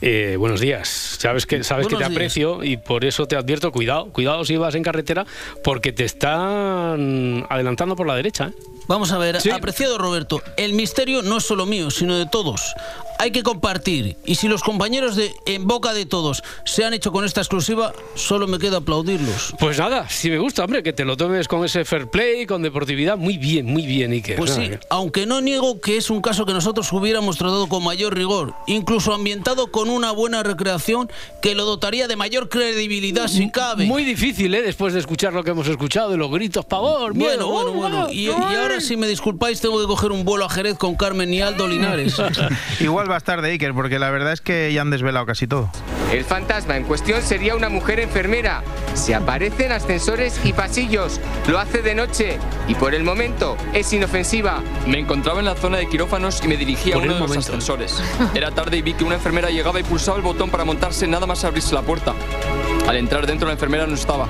[0.00, 0.88] Eh, buenos días.
[0.88, 2.10] Sabes que sabes que te días.
[2.10, 5.26] aprecio y por eso te advierto, cuidado, cuidado si vas en carretera,
[5.62, 8.48] porque te están adelantando por la derecha.
[8.48, 8.75] ¿eh?
[8.88, 12.74] Vamos a ver, apreciado Roberto, el misterio no es solo mío, sino de todos.
[13.18, 14.16] Hay que compartir.
[14.24, 17.92] Y si los compañeros de En Boca de Todos se han hecho con esta exclusiva,
[18.14, 19.54] solo me queda aplaudirlos.
[19.58, 22.62] Pues nada, si me gusta, hombre, que te lo tomes con ese fair play, con
[22.62, 24.36] deportividad, muy bien, muy bien, Iker.
[24.36, 27.82] Pues sí, que- aunque no niego que es un caso que nosotros hubiéramos tratado con
[27.84, 33.50] mayor rigor, incluso ambientado con una buena recreación que lo dotaría de mayor credibilidad si
[33.50, 33.86] cabe.
[33.86, 34.62] Muy difícil, ¿eh?
[34.62, 38.06] Después de escuchar lo que hemos escuchado, de los gritos, pavor, Bueno, miedo, bueno, bueno.
[38.08, 40.76] uh, Y, y uh, ahora, si me disculpáis, tengo que coger un vuelo a Jerez
[40.78, 42.14] con Carmen y Aldo Linares.
[42.80, 45.46] Igual va a estar de Iker, porque la verdad es que ya han desvelado casi
[45.46, 45.70] todo.
[46.12, 48.62] el fantasma en cuestión sería una mujer enfermera.
[48.94, 51.20] Se aparece en ascensores y pasillos.
[51.48, 52.38] Lo hace de noche
[52.68, 54.62] y por el momento es inofensiva.
[54.86, 57.36] Me encontraba en la zona de quirófanos y me dirigía Por a uno de los
[57.36, 58.02] ascensores.
[58.34, 61.26] Era tarde y vi que una enfermera llegaba y pulsaba el botón para montarse nada
[61.26, 62.14] más abrirse la puerta.
[62.86, 64.28] Al entrar dentro la enfermera no estaba.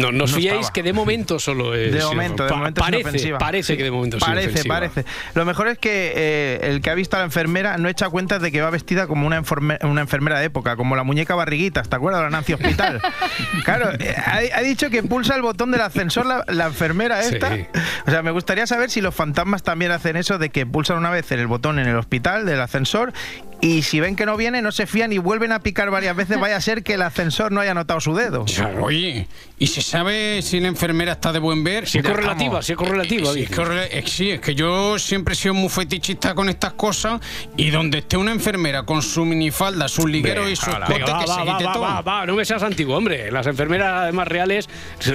[0.00, 0.72] No, no os No fiéis estaba.
[0.72, 1.92] que de momento solo es.
[1.92, 3.38] De momento, de pa- momento es parece, inofensiva.
[3.38, 5.04] parece que de momento es Parece, parece.
[5.34, 8.38] Lo mejor es que eh, el que ha visto a la enfermera no echa cuenta
[8.38, 11.88] de que va vestida como una, enferme- una enfermera de época, como la muñeca barriguitas,
[11.88, 13.00] ¿te acuerdas la Nancy Hospital?
[13.64, 17.54] claro, eh, ha, ha dicho que pulsa el botón del ascensor la, la enfermera esta.
[17.56, 17.66] Sí.
[18.06, 21.10] O sea, me gustaría saber si los fantasmas también hacen eso de que pulsan una
[21.10, 23.12] vez el botón en el hospital del ascensor
[23.60, 26.38] y si ven que no viene, no se fían y vuelven a picar varias veces,
[26.38, 28.44] vaya a ser que el ascensor no haya notado su dedo.
[28.80, 29.26] Oye,
[29.58, 31.88] ¿y se sabe si la enfermera está de buen ver?
[31.88, 33.60] Si es correlativa, si es correlativa, Eh, sí, es dice.
[33.60, 37.20] correla- eh, sí, es que yo siempre he sido muy fetichista con estas cosas
[37.56, 41.18] y donde esté una enfermera con su minifalda, sus ligueros y su Venga, escote, va,
[41.18, 41.82] que va, se va, quite va, todo.
[41.82, 43.32] va, va, no me seas antiguo, hombre.
[43.32, 44.68] Las enfermeras, además reales,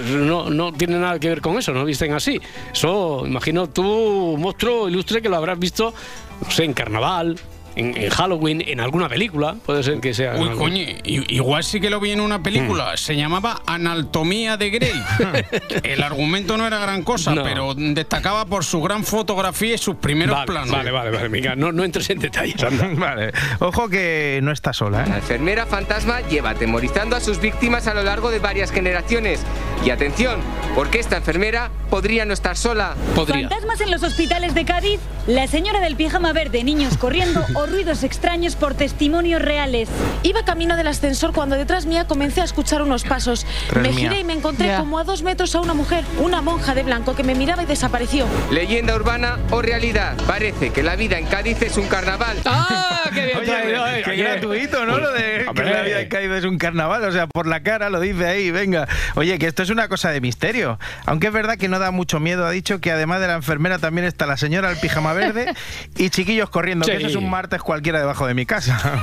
[0.09, 2.41] no, no tienen nada que ver con eso, no visten así.
[2.73, 5.93] Eso, imagino tú, monstruo ilustre, que lo habrás visto,
[6.43, 7.39] no sé, en carnaval,
[7.75, 10.35] en, en Halloween, en alguna película, puede ser que sea.
[10.35, 12.93] Uy, coño, igual sí que lo vi en una película.
[12.93, 12.97] Mm.
[12.97, 15.01] Se llamaba Anatomía de Grey.
[15.83, 17.43] El argumento no era gran cosa, No.
[17.43, 20.71] pero destacaba por su gran fotografía y sus primeros Vale, planos.
[20.71, 22.87] vale, vale, vale, venga, no, no entres en detalles, anda.
[22.95, 25.19] vale, ojo que no está sola, La ¿eh?
[25.19, 29.41] enfermera fantasma lleva atemorizando a sus víctimas a lo largo de varias generaciones.
[29.85, 30.39] Y atención,
[30.75, 32.95] porque esta enfermera podría no estar sola.
[33.15, 38.03] Fantasmas en los hospitales de Cádiz, la señora del pijama verde, niños corriendo o ruidos
[38.03, 39.89] extraños por testimonios reales.
[40.23, 43.45] Iba camino del ascensor cuando detrás mía comencé a escuchar unos pasos.
[43.69, 43.99] Tras me mía.
[44.09, 44.77] giré y me encontré Ya.
[44.79, 47.65] como a dos metros a una mujer, una monja de blanco que me miraba y
[47.65, 48.25] desapareció.
[48.51, 50.15] Leyenda urbana o realidad.
[50.25, 52.37] Parece que la vida en Cádiz es un carnaval.
[52.45, 53.09] ¡Ah!
[53.13, 54.01] ¡Qué bien Oye, eh!
[54.05, 54.97] qué gratuito, ¿no?
[54.97, 57.89] Lo de que la vida en Cádiz es un carnaval, o sea, por la cara
[57.89, 58.87] lo dice ahí, venga.
[59.15, 60.79] Oye, que esto es una cosa de misterio.
[61.05, 63.79] Aunque es verdad que no da mucho miedo, ha dicho que además de la enfermera
[63.79, 65.53] también está la señora al pijama verde
[65.97, 66.97] y chiquillos corriendo, que Sí.
[66.99, 68.99] eso es un martes cualquiera debajo de mi casa.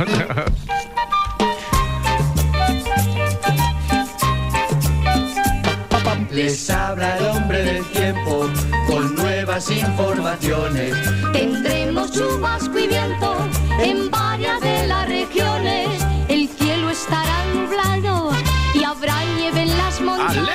[6.30, 8.48] Les habla el hombre del tiempo
[8.87, 10.94] con nuevas informaciones.
[11.33, 13.37] Tendremos chubasco y viento
[13.83, 15.88] en varias de las regiones.
[16.28, 18.30] El cielo estará nublado
[18.74, 20.48] y habrá nieve en las montañas.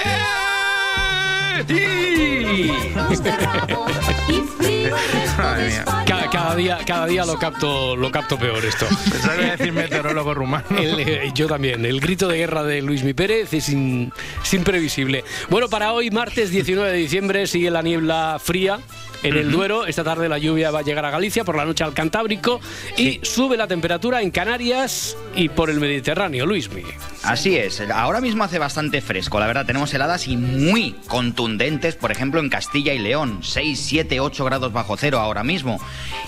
[5.38, 5.86] Madre mía.
[6.32, 8.86] Cada, día, cada día lo capto, lo capto peor esto.
[9.12, 10.66] Pensaba que decir meteorólogo rumano.
[10.78, 11.86] El, eh, yo también.
[11.86, 14.12] El grito de guerra de Luis Mi Pérez es in-
[14.44, 15.24] es imprevisible.
[15.50, 18.80] Bueno, para hoy, martes 19 de diciembre, sigue la niebla fría.
[19.24, 21.84] En el Duero, esta tarde la lluvia va a llegar a Galicia, por la noche
[21.84, 22.60] al Cantábrico
[22.96, 26.84] y sube la temperatura en Canarias y por el Mediterráneo, Luismi.
[27.24, 32.12] Así es, ahora mismo hace bastante fresco, la verdad, tenemos heladas y muy contundentes, por
[32.12, 35.80] ejemplo en Castilla y León, 6, 7, 8 grados bajo cero ahora mismo,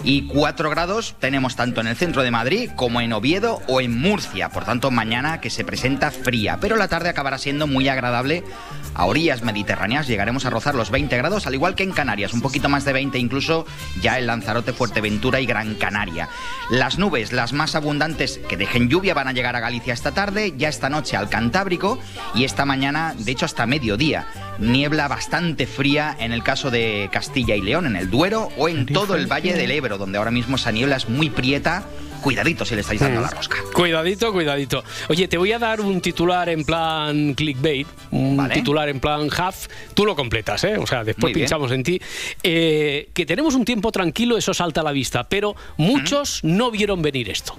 [0.04, 4.00] y 4 grados tenemos tanto en el centro de Madrid como en Oviedo o en
[4.00, 8.44] Murcia, por tanto mañana que se presenta fría, pero la tarde acabará siendo muy agradable
[8.94, 12.42] a orillas mediterráneas, llegaremos a rozar los 20 grados, al igual que en Canarias, un
[12.42, 13.66] poquito más de 20 incluso
[14.02, 16.30] ya en Lanzarote, Fuerteventura y Gran Canaria.
[16.70, 20.54] Las nubes, las más abundantes que dejen lluvia, van a llegar a Galicia esta tarde,
[20.58, 22.00] ya esta noche al Cantábrico
[22.34, 24.28] y esta mañana, de hecho hasta mediodía.
[24.60, 28.88] Niebla bastante fría en el caso de Castilla y León, en el Duero o en
[28.88, 31.86] todo el Valle del Ebro, donde ahora mismo esa niebla es muy prieta.
[32.22, 33.58] Cuidadito si le estáis dando la rosca.
[33.74, 34.84] Cuidadito, cuidadito.
[35.08, 39.68] Oye, te voy a dar un titular en plan clickbait, un titular en plan half.
[39.94, 40.78] Tú lo completas, ¿eh?
[40.78, 42.02] O sea, después pinchamos en ti.
[42.42, 47.02] Eh, que tenemos un tiempo tranquilo, eso salta a la vista, pero muchos no vieron
[47.02, 47.56] venir esto.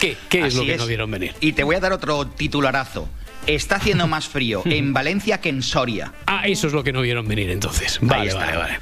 [0.00, 0.16] ¿Qué?
[0.28, 1.34] ¿Qué es Así lo que no vieron venir?
[1.40, 3.08] Y te voy a dar otro titularazo.
[3.46, 6.12] Está haciendo más frío en Valencia que en Soria.
[6.26, 7.98] Ah, eso es lo que no vieron venir entonces.
[8.00, 8.74] Vale, vale, vale.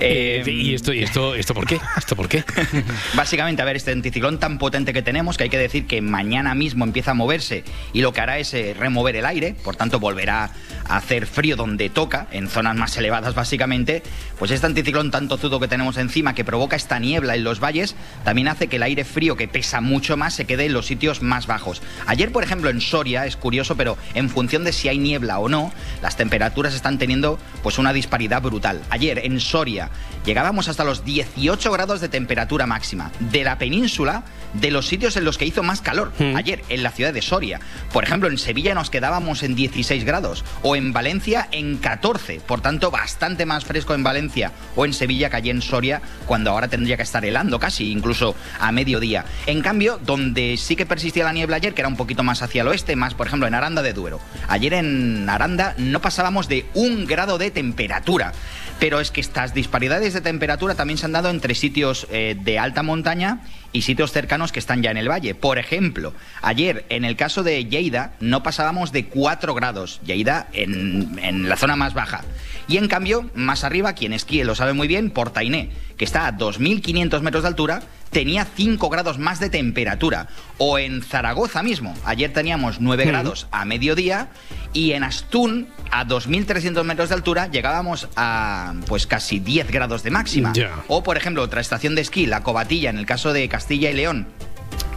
[0.00, 1.80] Eh, Eh, ¿Y esto, y esto, esto por qué?
[1.96, 2.44] ¿Esto por qué?
[3.14, 6.54] Básicamente, a ver, este anticiclón tan potente que tenemos, que hay que decir que mañana
[6.54, 10.00] mismo empieza a moverse y lo que hará es eh, remover el aire, por tanto
[10.00, 10.50] volverá
[10.88, 14.02] a hacer frío donde toca, en zonas más elevadas básicamente,
[14.38, 17.94] pues este anticiclón tan tozudo que tenemos encima, que provoca esta niebla en los valles,
[18.24, 21.22] también hace que el aire frío, que pesa mucho más, se quede en los sitios
[21.22, 21.82] más bajos.
[22.06, 25.48] Ayer, por ejemplo, en Soria, es curioso, pero en función de si hay niebla o
[25.48, 28.80] no, las temperaturas están teniendo pues una disparidad brutal.
[28.90, 29.90] Ayer en Soria
[30.24, 33.10] llegábamos hasta los 18 grados de temperatura máxima.
[33.18, 36.12] De la península, de los sitios en los que hizo más calor.
[36.36, 37.60] Ayer en la ciudad de Soria.
[37.92, 40.44] Por ejemplo, en Sevilla nos quedábamos en 16 grados.
[40.62, 42.40] O en Valencia en 14.
[42.40, 46.50] Por tanto, bastante más fresco en Valencia o en Sevilla que allí en Soria, cuando
[46.50, 49.24] ahora tendría que estar helando casi, incluso a mediodía.
[49.46, 52.62] En cambio, donde sí que persistía la niebla ayer, que era un poquito más hacia
[52.62, 54.20] el oeste, más por ejemplo en Aranda de Duero.
[54.48, 58.32] Ayer en Aranda no pasábamos de un grado de temperatura.
[58.80, 62.58] Pero es que estas disparidades de temperatura también se han dado entre sitios eh, de
[62.58, 65.34] alta montaña y sitios cercanos que están ya en el valle.
[65.34, 71.48] Por ejemplo, ayer en el caso de Lleida no pasábamos de 4 grados, Lleida en,
[71.48, 72.24] la zona más baja.
[72.68, 76.32] Y en cambio, más arriba, quien esquíe lo sabe muy bien, Portainé, que está a
[76.36, 80.28] 2.500 metros de altura, tenía 5 grados más de temperatura.
[80.58, 84.28] O en Zaragoza mismo, ayer teníamos 9 grados a mediodía
[84.72, 90.10] y en Astún, a 2.300 metros de altura, llegábamos a pues casi 10 grados de
[90.10, 90.52] máxima.
[90.88, 93.94] O por ejemplo, otra estación de esquí, la Cobatilla, en el caso de Castilla y
[93.94, 94.26] León,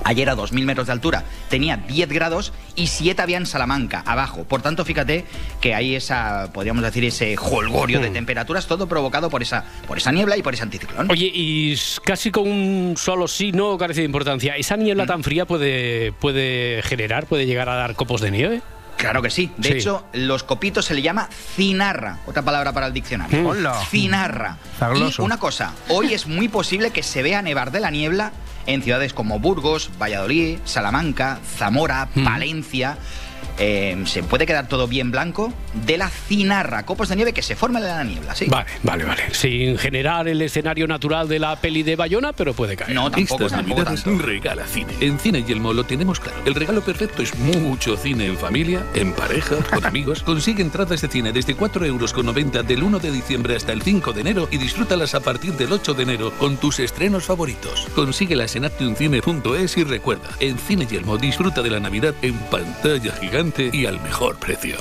[0.05, 4.43] Ayer a 2.000 metros de altura tenía 10 grados y 7 había en Salamanca, abajo.
[4.43, 5.25] Por tanto, fíjate
[5.61, 10.11] que hay esa, podríamos decir, ese holgorio de temperaturas, todo provocado por esa, por esa
[10.11, 11.09] niebla y por ese anticiclón.
[11.09, 14.57] Oye, y casi con un solo sí no carece de importancia.
[14.57, 18.61] ¿Esa niebla tan fría puede, puede generar, puede llegar a dar copos de nieve?
[19.03, 19.51] Claro que sí.
[19.57, 19.75] De Sí.
[19.75, 22.19] hecho, los copitos se le llama cinarra.
[22.25, 23.41] Otra palabra para el diccionario.
[23.41, 23.45] Mm.
[23.45, 23.81] Hola.
[23.89, 24.57] Cinarra.
[24.79, 25.21] Zagloso.
[25.21, 28.31] Y una cosa, hoy es muy posible que se vea nevar de la niebla
[28.65, 32.97] en ciudades como Burgos, Valladolid, Salamanca, Zamora, Valencia.
[33.59, 35.53] Eh, se puede quedar todo bien blanco
[35.85, 38.45] de la cinarra, copos de nieve que se forman en la niebla, sí.
[38.47, 39.23] Vale, vale, vale.
[39.33, 42.93] Sin generar el escenario natural de la peli de Bayona, pero puede caer.
[42.95, 44.17] No, tampoco, Estas tampoco tanto.
[44.17, 44.93] regala cine.
[45.01, 46.37] En Cine Yelmo lo tenemos claro.
[46.45, 50.23] El regalo perfecto es mucho cine en familia, en pareja, con amigos.
[50.23, 52.13] Consigue entradas de cine desde 4,90 euros
[52.67, 55.93] del 1 de diciembre hasta el 5 de enero y disfrútalas a partir del 8
[55.93, 57.87] de enero con tus estrenos favoritos.
[57.95, 63.42] Consíguelas en actioncine.es y recuerda, en Cine Yelmo disfruta de la Navidad en pantalla gigante
[63.73, 64.77] y al mejor precio.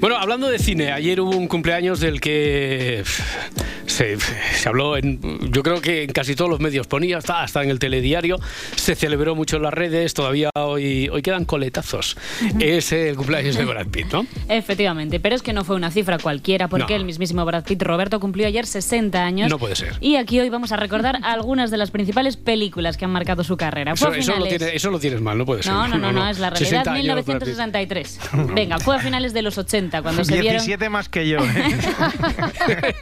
[0.00, 3.04] Bueno, hablando de cine, ayer hubo un cumpleaños del que
[3.92, 5.20] se, se habló en,
[5.52, 8.38] yo creo que en casi todos los medios ponía, hasta, hasta en el telediario,
[8.76, 12.16] se celebró mucho en las redes, todavía hoy, hoy quedan coletazos.
[12.58, 14.26] Es el cumpleaños de Brad Pitt, ¿no?
[14.48, 17.00] Efectivamente, pero es que no fue una cifra cualquiera porque No.
[17.00, 19.50] el mismísimo Brad Pitt, Roberto, cumplió ayer 60 años.
[19.50, 19.94] No puede ser.
[20.00, 23.56] Y aquí hoy vamos a recordar algunas de las principales películas que han marcado su
[23.56, 23.92] carrera.
[23.92, 25.72] Eso, eso lo finales- tiene- eso lo tienes mal, no puede ser.
[25.72, 26.70] No, no, no, no, es la realidad.
[26.84, 27.26] 60 años, Brad Pitt.
[27.26, 28.20] 1963.
[28.54, 30.52] Venga, fue a finales de los 80 cuando se vieron.
[30.52, 31.38] 17 más que yo.
[31.38, 31.76] ¿eh?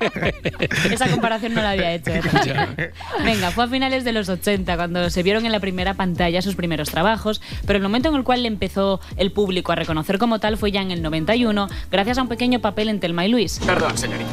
[0.90, 2.10] Esa comparación no la había hecho.
[2.10, 2.22] ¿eh?
[3.24, 6.54] Venga, fue a finales de los 80 cuando se vieron en la primera pantalla sus
[6.54, 10.38] primeros trabajos, pero el momento en el cual le empezó el público a reconocer como
[10.38, 13.60] tal fue ya en el 91, gracias a un pequeño papel en Telma y Luis.
[13.64, 14.30] Perdón, señorita.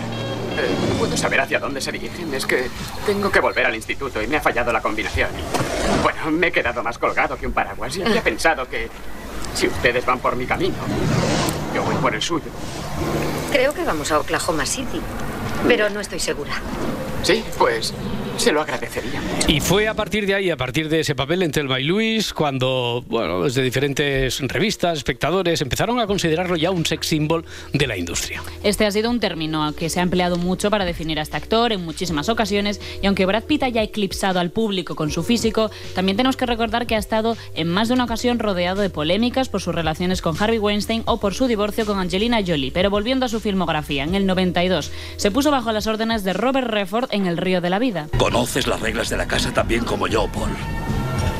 [0.58, 2.34] Eh, ¿Puedo saber hacia dónde se dirigen?
[2.34, 2.68] Es que
[3.06, 5.30] tengo que volver al instituto y me ha fallado la combinación.
[6.02, 8.90] Bueno, me he quedado más colgado que un paraguas y había pensado que
[9.54, 10.76] si ustedes van por mi camino,
[11.76, 12.50] yo voy por el suyo.
[13.52, 15.00] Creo que vamos a Oklahoma City,
[15.68, 16.62] pero no estoy segura.
[17.24, 17.94] Sí, pues
[18.38, 19.22] se lo agradecería.
[19.48, 22.34] Y fue a partir de ahí, a partir de ese papel en Telma y Luis,
[22.34, 27.98] cuando, bueno, desde diferentes revistas, espectadores, empezaron a considerarlo ya un sex symbol de la
[27.98, 28.44] industria.
[28.64, 31.72] Este ha sido un término que se ha empleado mucho para definir a este actor
[31.72, 36.18] en muchísimas ocasiones y aunque Brad Pitt haya eclipsado al público con su físico, también
[36.18, 39.62] tenemos que recordar que ha estado en más de una ocasión rodeado de polémicas por
[39.62, 42.72] sus relaciones con Harvey Weinstein o por su divorcio con Angelina Jolie.
[42.72, 46.68] Pero volviendo a su filmografía, en el 92 se puso bajo las órdenes de Robert
[46.68, 48.08] Redford en El Río de la Vida.
[48.28, 50.50] Conoces las reglas de la casa tan bien como yo, Paul.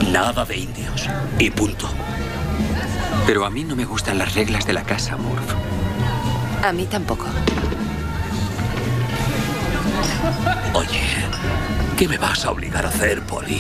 [0.10, 1.06] Nada de indios.
[1.38, 1.90] Y punto.
[3.26, 5.52] Pero a mí no me gustan las reglas de la casa, Murph.
[6.64, 7.26] A mí tampoco.
[10.74, 11.02] Oye,
[11.98, 13.60] ¿qué me vas a obligar a hacer, Polly?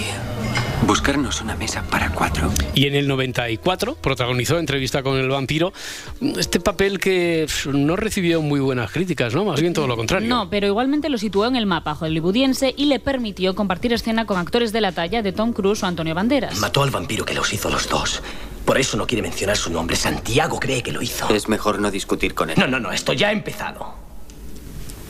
[0.85, 2.51] Buscarnos una mesa para cuatro.
[2.75, 5.73] Y en el 94 protagonizó Entrevista con el vampiro,
[6.21, 9.43] este papel que no recibió muy buenas críticas, ¿no?
[9.43, 10.29] Más bien todo lo contrario.
[10.29, 14.37] No, pero igualmente lo situó en el mapa hollywoodiense y le permitió compartir escena con
[14.37, 16.59] actores de la talla de Tom Cruise o Antonio Banderas.
[16.59, 18.21] Mató al vampiro que los hizo los dos.
[18.65, 19.95] Por eso no quiere mencionar su nombre.
[19.95, 21.27] Santiago cree que lo hizo.
[21.33, 22.55] Es mejor no discutir con él.
[22.59, 23.95] No, no, no, esto ya ha empezado.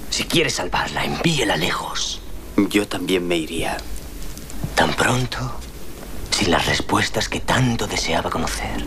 [0.09, 2.21] Si quiere salvarla, envíela lejos.
[2.57, 3.77] Yo también me iría.
[4.75, 5.37] ¿Tan pronto?
[6.31, 8.83] Sin las respuestas que tanto deseaba conocer.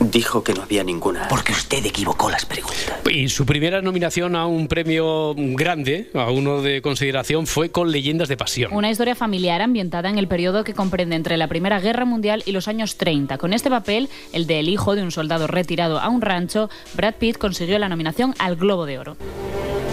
[0.00, 1.28] Dijo que no había ninguna.
[1.28, 2.98] Porque usted equivocó las preguntas.
[3.08, 8.28] Y su primera nominación a un premio grande, a uno de consideración, fue con Leyendas
[8.28, 8.72] de Pasión.
[8.74, 12.52] Una historia familiar ambientada en el periodo que comprende entre la Primera Guerra Mundial y
[12.52, 13.38] los años 30.
[13.38, 17.38] Con este papel, el del hijo de un soldado retirado a un rancho, Brad Pitt
[17.38, 19.16] consiguió la nominación al Globo de Oro.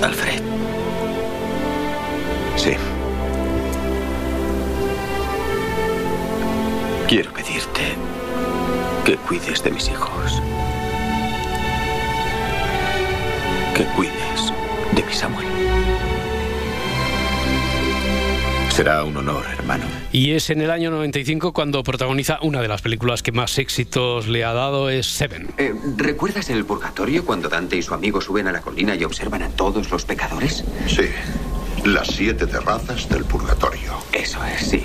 [0.01, 0.68] Alfred.
[2.69, 2.75] Sí.
[7.07, 7.95] Quiero pedirte
[9.05, 10.41] que cuides de mis hijos.
[13.75, 14.53] Que cuides
[14.95, 15.47] de mi Samuel.
[18.69, 19.85] Será un honor, hermano.
[20.11, 24.27] Y es en el año 95 cuando protagoniza una de las películas que más éxitos
[24.27, 25.49] le ha dado, es Seven.
[25.57, 29.41] Eh, ¿Recuerdas el purgatorio cuando Dante y su amigo suben a la colina y observan
[29.41, 30.63] a todos los pecadores?
[30.87, 31.09] Sí,
[31.85, 33.93] las siete terrazas del purgatorio.
[34.11, 34.83] Eso es, sí.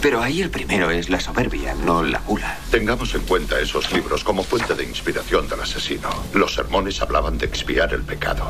[0.00, 2.58] Pero ahí el primero es la soberbia, no la gula.
[2.70, 6.08] Tengamos en cuenta esos libros como fuente de inspiración del asesino.
[6.34, 8.46] Los sermones hablaban de expiar el pecado.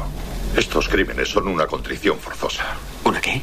[0.57, 2.77] Estos crímenes son una contrición forzosa.
[3.05, 3.43] ¿Una qué?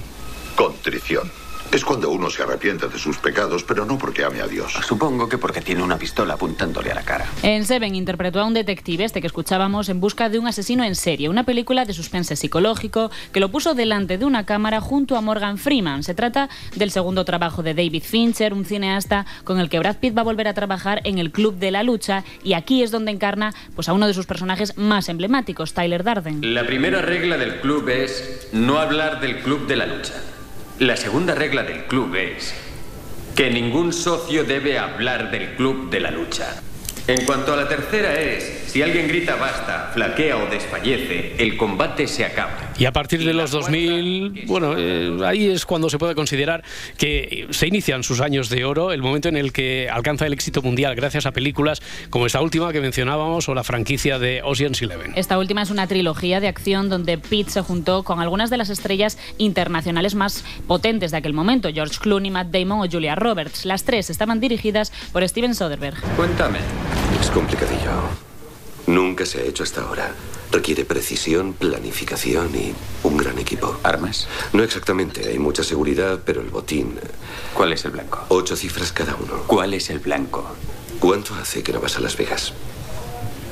[0.55, 1.42] Contrición.
[1.73, 4.73] Es cuando uno se arrepiente de sus pecados, pero no porque ame a Dios.
[4.85, 7.25] Supongo que porque tiene una pistola apuntándole a la cara.
[7.41, 10.93] En Seven interpretó a un detective, este que escuchábamos, en busca de un asesino en
[10.93, 15.21] serie, una película de suspense psicológico que lo puso delante de una cámara junto a
[15.21, 16.03] Morgan Freeman.
[16.03, 20.15] Se trata del segundo trabajo de David Fincher, un cineasta con el que Brad Pitt
[20.15, 23.09] va a volver a trabajar en el Club de la Lucha y aquí es donde
[23.09, 26.53] encarna pues, a uno de sus personajes más emblemáticos, Tyler Darden.
[26.53, 30.13] La primera regla del club es no hablar del club de la lucha.
[30.79, 32.51] La segunda regla del club es
[33.35, 36.61] que ningún socio debe hablar del club de la lucha.
[37.05, 42.07] En cuanto a la tercera es, si alguien grita basta, flaquea o desfallece, el combate
[42.07, 42.71] se acaba.
[42.75, 46.63] Y a partir de los 2000, bueno, eh, ahí es cuando se puede considerar
[46.97, 50.63] que se inician sus años de oro, el momento en el que alcanza el éxito
[50.63, 55.13] mundial gracias a películas como esta última que mencionábamos o la franquicia de Ocean's Eleven.
[55.15, 58.71] Esta última es una trilogía de acción donde Pitt se juntó con algunas de las
[58.71, 63.65] estrellas internacionales más potentes de aquel momento, George Clooney, Matt Damon o Julia Roberts.
[63.65, 66.01] Las tres estaban dirigidas por Steven Soderbergh.
[66.15, 66.57] Cuéntame.
[67.21, 68.32] Es complicadillo.
[68.87, 70.13] Nunca se ha hecho hasta ahora.
[70.51, 72.73] Requiere precisión, planificación y
[73.03, 73.77] un gran equipo.
[73.83, 74.27] ¿Armas?
[74.51, 75.27] No exactamente.
[75.27, 76.99] Hay mucha seguridad, pero el botín.
[77.53, 78.25] ¿Cuál es el blanco?
[78.29, 79.43] Ocho cifras cada uno.
[79.47, 80.45] ¿Cuál es el blanco?
[80.99, 82.53] ¿Cuánto hace que no vas a Las Vegas?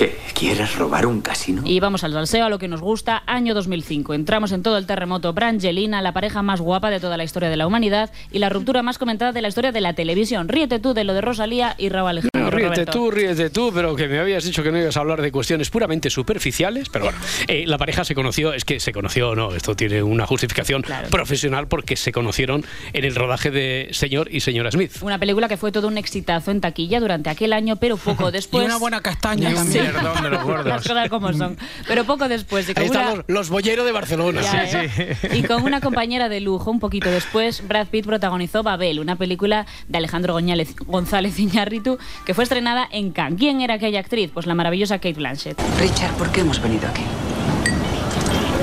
[0.01, 0.17] ¿Qué?
[0.33, 1.61] ¿Quieres robar un casino?
[1.63, 4.15] Y vamos al salseo, a lo que nos gusta, año 2005.
[4.15, 7.55] Entramos en todo el terremoto Brangelina, la pareja más guapa de toda la historia de
[7.57, 10.47] la humanidad y la ruptura más comentada de la historia de la televisión.
[10.47, 12.31] Ríete tú de lo de Rosalía y Raúl Alejandro.
[12.41, 12.91] No, ríete Roberto.
[12.91, 15.69] tú, ríete tú, pero que me habías dicho que no ibas a hablar de cuestiones
[15.69, 16.89] puramente superficiales.
[16.89, 20.25] Pero bueno, eh, la pareja se conoció, es que se conoció, no, esto tiene una
[20.25, 24.93] justificación profesional porque se conocieron en el rodaje de Señor y Señora Smith.
[25.01, 28.63] Una película que fue todo un exitazo en taquilla durante aquel año, pero poco después.
[28.63, 29.55] Y una buena castaña Sí.
[29.55, 29.90] también.
[29.93, 30.65] Perdón de los gordos.
[30.65, 31.57] Las cosas como son.
[31.87, 32.67] Pero poco después.
[32.69, 34.41] Y con Ahí están una- los, los boyeros de Barcelona.
[34.41, 35.17] Ya, ¿eh?
[35.33, 39.65] Y con una compañera de lujo, un poquito después, Brad Pitt protagonizó Babel, una película
[39.87, 40.37] de Alejandro
[40.85, 43.39] González Iñárritu que fue estrenada en Cannes.
[43.39, 44.31] ¿Quién era aquella actriz?
[44.33, 45.59] Pues la maravillosa Kate Blanchett.
[45.79, 47.03] Richard, ¿por qué hemos venido aquí?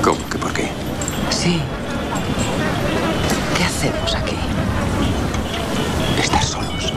[0.03, 0.69] ¿Cómo que por qué?
[1.29, 1.59] Sí.
[3.57, 4.35] ¿Qué hacemos aquí?
[6.21, 6.93] Estar solos.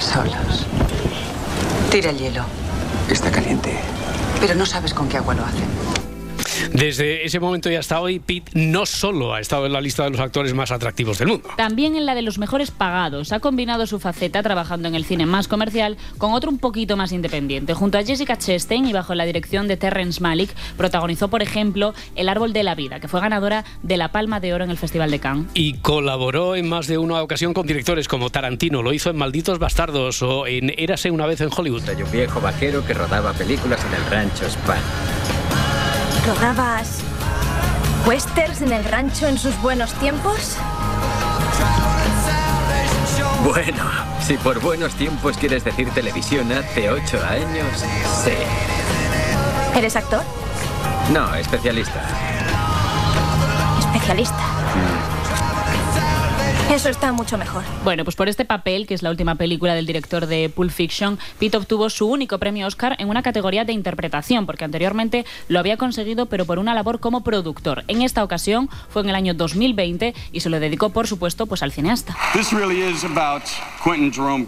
[0.00, 0.66] Solos.
[1.90, 2.44] Tira el hielo.
[4.40, 5.85] Pero no sabes con qué agua lo hacen.
[6.72, 10.10] Desde ese momento y hasta hoy, Pitt no solo ha estado en la lista de
[10.10, 11.48] los actores más atractivos del mundo.
[11.56, 13.32] También en la de los mejores pagados.
[13.32, 17.12] Ha combinado su faceta trabajando en el cine más comercial con otro un poquito más
[17.12, 17.74] independiente.
[17.74, 22.28] Junto a Jessica Chastain y bajo la dirección de Terrence Malick, protagonizó, por ejemplo, El
[22.28, 25.10] Árbol de la Vida, que fue ganadora de la Palma de Oro en el Festival
[25.10, 25.46] de Cannes.
[25.54, 29.58] Y colaboró en más de una ocasión con directores como Tarantino, lo hizo en Malditos
[29.58, 31.84] Bastardos o en Érase una vez en Hollywood.
[31.84, 35.35] Soy un viejo vaquero que rodaba películas en el rancho Span.
[36.26, 37.02] ¿Rodabas
[38.04, 40.56] westerns en el rancho en sus buenos tiempos?
[43.44, 43.84] Bueno,
[44.20, 47.84] si por buenos tiempos quieres decir televisión hace ocho años,
[48.24, 48.32] sí.
[49.78, 50.22] ¿Eres actor?
[51.12, 52.02] No, especialista.
[53.78, 55.15] Especialista.
[56.70, 57.62] Eso está mucho mejor.
[57.84, 61.16] Bueno, pues por este papel, que es la última película del director de Pulp Fiction,
[61.38, 65.76] Pitt obtuvo su único premio Oscar en una categoría de interpretación, porque anteriormente lo había
[65.76, 67.84] conseguido, pero por una labor como productor.
[67.86, 71.62] En esta ocasión fue en el año 2020 y se lo dedicó, por supuesto, pues
[71.62, 72.16] al cineasta.
[72.32, 73.44] This really is about
[73.84, 74.46] Quentin Jerome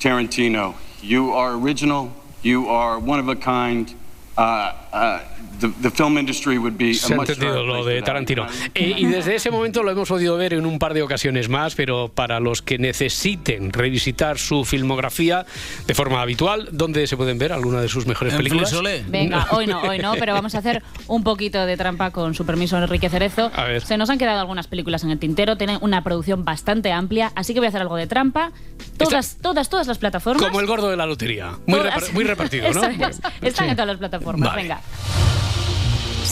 [0.00, 0.74] Tarantino.
[1.02, 2.10] You are original.
[2.42, 3.90] You are one of a kind.
[4.38, 5.18] Uh, uh,
[5.60, 8.02] the, the film industry would be a Se ha entendido lo de.
[8.02, 8.46] Tarantino.
[8.74, 11.74] Eh, y desde ese momento lo hemos podido ver en un par de ocasiones más,
[11.74, 15.46] pero para los que necesiten revisitar su filmografía
[15.86, 18.68] de forma habitual, ¿dónde se pueden ver alguna de sus mejores En películas?
[18.70, 19.04] Frisolé.
[19.08, 22.44] Venga, hoy no, hoy no, pero vamos a hacer un poquito de trampa con su
[22.46, 23.50] permiso, Enrique Cerezo.
[23.54, 23.82] A ver.
[23.82, 27.54] Se nos han quedado algunas películas en el tintero, tienen una producción bastante amplia, así
[27.54, 28.52] que voy a hacer algo de trampa.
[28.96, 30.46] Todas, todas, todas las plataformas.
[30.46, 31.52] Como el gordo de la lotería.
[31.66, 32.82] Muy, repar- muy repartido, ¿no?
[33.06, 33.20] Es.
[33.42, 34.48] Están en todas las plataformas.
[34.50, 34.62] Vale.
[34.62, 34.80] Venga.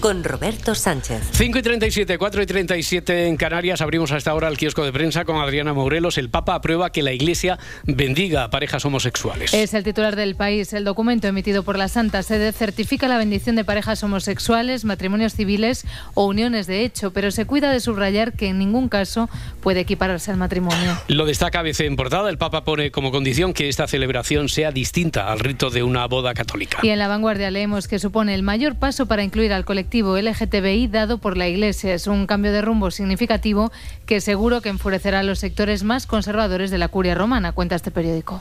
[0.00, 1.22] Con Roberto Sánchez.
[1.32, 3.80] 5 y 37, 4 y 37 en Canarias.
[3.80, 6.18] Abrimos hasta ahora el kiosco de prensa con Adriana Morelos.
[6.18, 9.54] El Papa aprueba que la Iglesia bendiga a parejas homosexuales.
[9.54, 10.74] Es el titular del país.
[10.74, 15.86] El documento emitido por la Santa Sede certifica la bendición de parejas homosexuales, matrimonios civiles
[16.12, 19.30] o uniones de hecho, pero se cuida de subrayar que en ningún caso
[19.62, 20.96] puede equipararse al matrimonio.
[21.08, 22.28] Lo destaca ABC en portada.
[22.28, 26.34] El Papa pone como condición que esta celebración sea distinta al rito de una boda
[26.34, 26.80] católica.
[26.82, 30.88] Y en la vanguardia leemos que supone el mayor paso para incluir al colectivo LGTBI
[30.88, 31.94] dado por la Iglesia.
[31.94, 33.72] Es un cambio de rumbo significativo
[34.04, 37.90] que seguro que enfurecerá a los sectores más conservadores de la curia romana, cuenta este
[37.90, 38.40] periódico.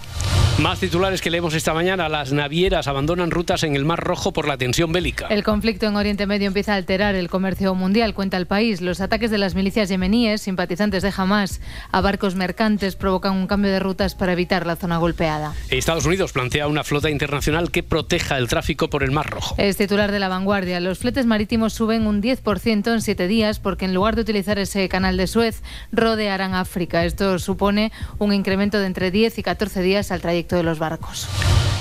[0.60, 2.08] Más titulares que leemos esta mañana.
[2.08, 5.28] Las navieras abandonan rutas en el Mar Rojo por la tensión bélica.
[5.28, 8.80] El conflicto en Oriente Medio empieza a alterar el comercio mundial, cuenta el país.
[8.80, 11.60] Los ataques de las milicias yemeníes, simpatizantes de Hamas,
[11.92, 15.54] a barcos mercantes provocan un cambio de rutas para evitar la zona golpeada.
[15.70, 19.56] Estados Unidos plantea una flota internacional que proteja el tráfico por el Mar Rojo.
[19.58, 20.80] Es titular de la vanguardia.
[20.80, 24.88] Los fletes marítimos suben un 10% en siete días porque en lugar de utilizar ese
[24.88, 27.04] canal de Suez, rodearán África.
[27.04, 31.28] Esto supone un incremento de entre 10 y 14 días al trayecto de los barcos.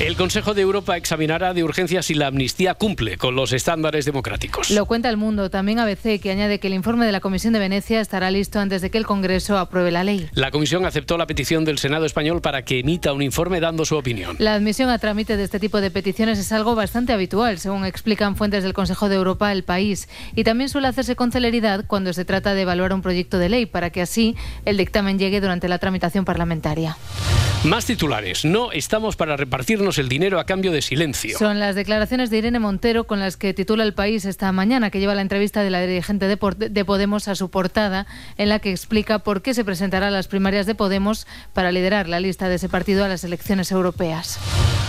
[0.01, 4.71] El Consejo de Europa examinará de urgencia si la amnistía cumple con los estándares democráticos.
[4.71, 7.61] Lo cuenta el mundo, también ABC, que añade que el informe de la Comisión de
[7.61, 10.29] Venecia estará listo antes de que el Congreso apruebe la ley.
[10.33, 13.97] La Comisión aceptó la petición del Senado español para que emita un informe dando su
[13.97, 14.35] opinión.
[14.41, 18.35] La admisión a trámite de este tipo de peticiones es algo bastante habitual, según explican
[18.35, 22.25] fuentes del Consejo de Europa El País, y también suele hacerse con celeridad cuando se
[22.25, 25.79] trata de evaluar un proyecto de ley para que así el dictamen llegue durante la
[25.79, 26.97] tramitación parlamentaria.
[27.65, 28.45] Más titulares.
[28.45, 31.39] No estamos para repartirnos el dinero a cambio de silencio.
[31.39, 35.01] Son las declaraciones de Irene Montero con las que titula El País esta mañana, que
[35.01, 36.37] lleva la entrevista de la dirigente de,
[36.69, 40.29] de Podemos a su portada, en la que explica por qué se presentará a las
[40.29, 44.39] primarias de Podemos para liderar la lista de ese partido a las elecciones europeas.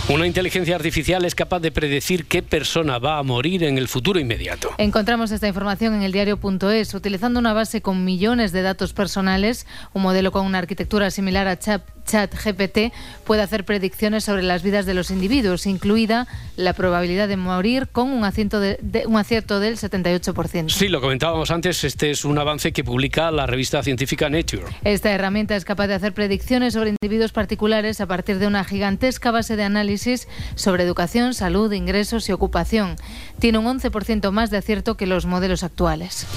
[0.09, 4.19] Una inteligencia artificial es capaz de predecir qué persona va a morir en el futuro
[4.19, 4.44] inmediato.
[4.77, 10.01] Encontramos esta información en el diario.es, utilizando una base con millones de datos personales, un
[10.01, 12.93] modelo con una arquitectura similar a Chat ChatGPT
[13.25, 18.11] puede hacer predicciones sobre las vidas de los individuos, incluida la probabilidad de morir con
[18.11, 18.77] un, acierto de,
[19.07, 20.69] un acierto del 78%.
[20.69, 24.65] Sí, lo comentábamos antes, este es un avance que publica la revista científica Nature.
[24.83, 29.31] Esta herramienta es capaz de hacer predicciones sobre individuos particulares a partir de una gigantesca
[29.31, 32.95] base de análisis sobre educación, salud, ingresos y ocupación.
[33.39, 36.27] Tiene un 11% más de acierto que los modelos actuales.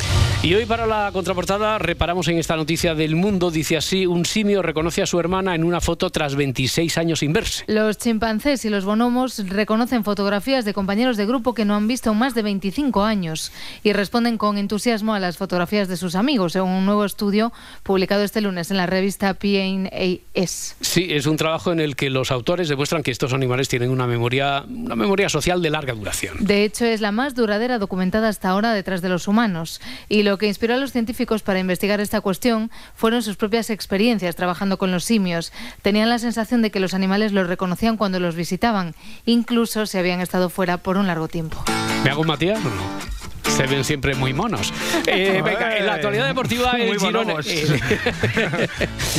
[0.42, 3.50] Y hoy para la contraportada reparamos en esta noticia del mundo.
[3.50, 7.32] Dice así, un simio reconoce a su hermana en una foto tras 26 años sin
[7.32, 7.64] verse.
[7.66, 12.12] Los chimpancés y los bonomos reconocen fotografías de compañeros de grupo que no han visto
[12.12, 13.52] en más de 25 años
[13.82, 17.52] y responden con entusiasmo a las fotografías de sus amigos, según un nuevo estudio
[17.82, 20.76] publicado este lunes en la revista PNAS.
[20.80, 24.06] Sí, es un trabajo en el que los autores demuestran que estos animales tienen una
[24.06, 26.36] memoria, una memoria social de larga duración.
[26.40, 29.80] De hecho, es la más duradera documentada hasta ahora detrás de los humanos.
[30.08, 34.36] Y lo que inspiró a los científicos para investigar esta cuestión fueron sus propias experiencias
[34.36, 35.47] trabajando con los simios.
[35.82, 38.94] Tenían la sensación de que los animales los reconocían cuando los visitaban,
[39.26, 41.62] incluso si habían estado fuera por un largo tiempo.
[42.04, 43.17] ¿Me hago Matías o no?
[43.42, 44.72] Se ven siempre muy monos.
[45.06, 47.36] Eh, venga, en la actualidad deportiva el Girona...
[47.44, 48.68] Eh,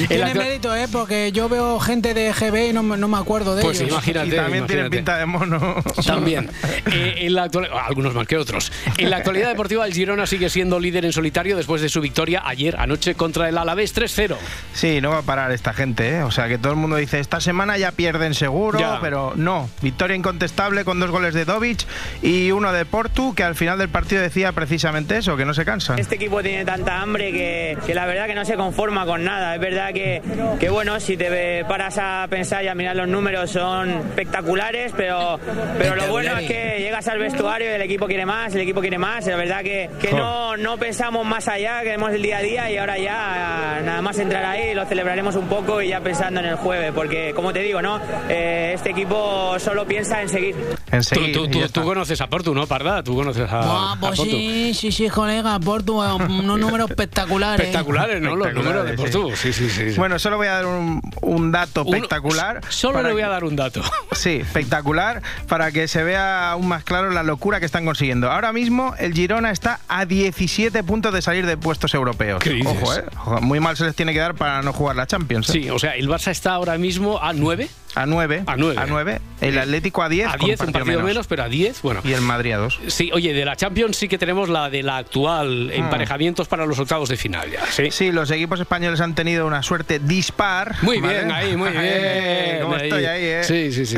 [0.07, 0.87] tiene mérito, ¿eh?
[0.91, 3.93] Porque yo veo gente de GB y no, no me acuerdo de pues ellos.
[3.93, 4.27] imagínate.
[4.27, 5.75] Y también tienen pinta de mono.
[6.05, 6.49] También.
[6.91, 7.49] Eh, en la
[7.85, 8.71] algunos más que otros.
[8.97, 12.43] En la actualidad deportiva el Girona sigue siendo líder en solitario después de su victoria
[12.45, 14.35] ayer anoche contra el Alavés 3-0.
[14.73, 16.23] Sí, no va a parar esta gente, ¿eh?
[16.23, 19.69] O sea, que todo el mundo dice, esta semana ya pierden seguro, pero no.
[19.81, 21.85] Victoria incontestable con dos goles de Dovic
[22.21, 25.65] y uno de Portu, que al final del partido decía precisamente eso, que no se
[25.65, 25.95] cansa.
[25.97, 29.55] Este equipo tiene tanta hambre que, que la verdad que no se conforma con nada.
[29.55, 30.21] Es verdad que,
[30.59, 35.39] que, bueno, si te paras a pensar y a mirar los números son espectaculares, pero,
[35.77, 38.81] pero lo bueno es que llegas al vestuario y el equipo quiere más, el equipo
[38.81, 39.25] quiere más.
[39.25, 42.77] La verdad que, que no, no pensamos más allá, queremos el día a día y
[42.77, 46.55] ahora ya nada más entrar ahí lo celebraremos un poco y ya pensando en el
[46.55, 47.99] jueves, porque como te digo, ¿no?
[48.29, 50.55] Eh, este equipo solo piensa en seguir.
[50.91, 53.03] En seguir tú, tú, tú, conoces a Portu, ¿no, Parda?
[53.03, 54.31] Tú conoces a, pues a Portu.
[54.31, 57.67] Sí, sí, sí, colega, Portu, unos números espectaculares.
[57.67, 58.35] Espectaculares, ¿no?
[58.35, 59.35] Los números de Portu.
[59.35, 59.93] Sí, sí, sí.
[59.97, 62.61] Bueno, solo voy a dar un, un dato espectacular.
[62.69, 63.81] Solo le voy a dar un dato.
[64.11, 68.29] Sí, espectacular, para que se vea aún más claro la locura que están consiguiendo.
[68.29, 72.41] Ahora mismo el Girona está a 17 puntos de salir de puestos europeos.
[72.43, 72.83] ¿Qué dices?
[73.15, 73.41] Ojo, ¿eh?
[73.41, 75.49] Muy mal se les tiene que dar para no jugar la Champions.
[75.49, 75.53] ¿eh?
[75.53, 77.69] Sí, o sea, el Barça está ahora mismo a 9.
[77.95, 78.43] A 9.
[78.45, 78.79] A 9.
[78.79, 79.21] A 9.
[79.41, 80.27] El Atlético a 10.
[80.27, 81.27] A 10, un partido menos.
[81.27, 81.81] pero a 10.
[81.81, 82.01] Bueno.
[82.03, 82.79] Y el Madrid a 2.
[82.87, 86.77] Sí, oye, de la Champions sí que tenemos la de la actual emparejamientos para los
[86.79, 87.49] octavos de final.
[87.51, 87.89] Ya, ¿sí?
[87.91, 90.75] sí, los equipos españoles han tenido una suerte dispar.
[90.81, 91.13] Muy ¿vale?
[91.19, 92.61] bien, ahí, muy bien.
[92.61, 93.43] ¿Cómo estoy ahí, eh?
[93.43, 93.97] Sí, sí, sí.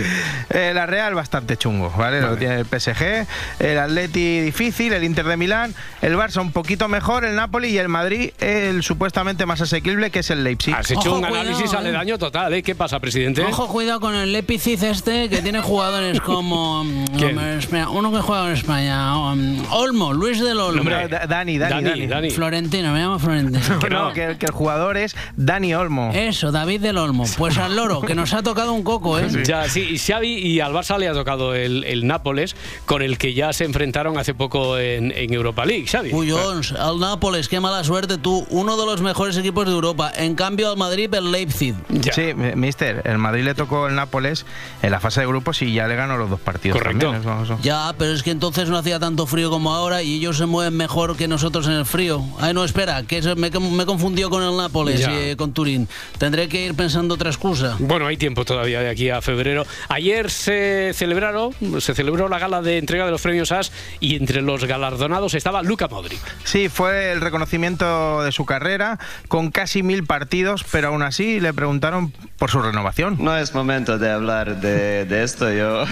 [0.49, 2.21] Eh, la Real bastante chungo, ¿vale?
[2.21, 2.31] vale.
[2.31, 3.27] Lo tiene el PSG,
[3.59, 7.77] el Atleti difícil, el Inter de Milán, el Barça un poquito mejor, el Napoli y
[7.77, 10.73] el Madrid el supuestamente más asequible que es el Leipzig.
[10.75, 12.63] Has hecho Ojo, un análisis cuidado, aledaño total, ¿eh?
[12.63, 13.41] ¿Qué pasa, presidente?
[13.43, 16.85] Ojo, cuidado con el Leipzig este, que tiene jugadores como...
[17.17, 17.29] ¿Quién?
[17.37, 19.17] Hombre, espera, uno que juega en España.
[19.17, 20.81] um, Olmo, Luis del Olmo.
[20.81, 22.07] Hombre, Da- Dani, Dani, Dani, Dani.
[22.07, 22.29] Dani.
[22.29, 23.79] Florentino, me llamo Florentino.
[23.79, 26.11] Que no, que, que el jugador es Dani Olmo.
[26.13, 27.25] Eso, David del Olmo.
[27.39, 29.27] Pues al loro, que nos ha tocado un coco, ¿eh?
[29.45, 32.55] Ya, sí, y Xavi y al Barça le ha tocado el, el Nápoles,
[32.85, 36.11] con el que ya se enfrentaron hace poco en, en Europa League, Xavi.
[36.11, 40.11] Cuyons, al Nápoles, qué mala suerte tú, uno de los mejores equipos de Europa.
[40.15, 41.73] En cambio, al Madrid, el Leipzig.
[41.89, 42.13] Ya.
[42.13, 43.55] Sí, mi- mister, el Madrid le
[43.87, 44.45] el Nápoles
[44.81, 46.77] en la fase de grupos y ya le ganó los dos partidos.
[46.77, 47.11] Correcto.
[47.11, 47.59] también, eso- eso.
[47.61, 50.75] Ya, pero es que entonces no hacía tanto frío como ahora y ellos se mueven
[50.75, 52.23] mejor que nosotros en el frío.
[52.39, 55.11] Ay, no, espera, que se- me, me confundió con el Nápoles Ya.
[55.11, 55.87] y eh, con Turín.
[56.17, 57.75] Tendré que ir pensando otra excusa.
[57.79, 59.65] Bueno, hay tiempo todavía de aquí a febrero.
[59.89, 64.41] Ayer se celebraron, se celebró la gala de entrega de los premios AS y entre
[64.41, 66.19] los galardonados estaba Luca Modric.
[66.43, 71.53] Sí, fue el reconocimiento de su carrera con casi mil partidos, pero aún así le
[71.53, 73.17] preguntaron por su renovación.
[73.19, 75.51] No es momento de hablar de, de esto.
[75.51, 75.85] Yo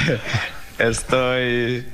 [0.78, 1.86] estoy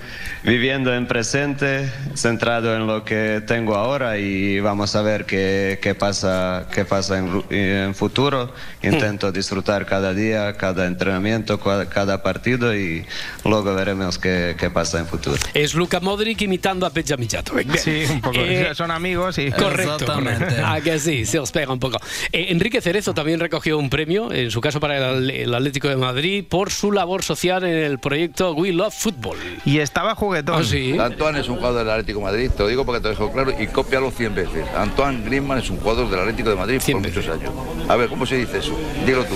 [0.47, 5.95] viviendo en presente, centrado en lo que tengo ahora y vamos a ver qué, qué
[5.95, 8.55] pasa, qué pasa en, en futuro.
[8.83, 13.05] Intento disfrutar cada día, cada entrenamiento, cada partido y
[13.45, 15.37] luego veremos qué, qué pasa en futuro.
[15.53, 16.91] Es Luka Modric imitando a.
[16.97, 17.79] Bien.
[17.79, 18.39] Sí, un poco.
[18.39, 19.51] Eh, Son amigos y...
[19.51, 20.07] Correcto.
[20.65, 21.99] Ah, que sí, se os pega un poco.
[22.33, 25.97] Eh, Enrique Cerezo también recogió un premio, en su caso para el, el Atlético de
[25.97, 29.37] Madrid, por su labor social en el proyecto We Love Football.
[29.65, 30.61] Y estaba juguetón.
[30.61, 30.99] Ah, sí.
[30.99, 33.33] Antoine es un jugador del Atlético de Madrid, te lo digo porque te lo dejo
[33.33, 34.67] claro y cópialo 100 veces.
[34.77, 37.51] Antoine Griezmann es un jugador del Atlético de Madrid por muchos años.
[37.89, 38.73] A ver, ¿cómo se dice eso?
[39.05, 39.35] Dilo tú.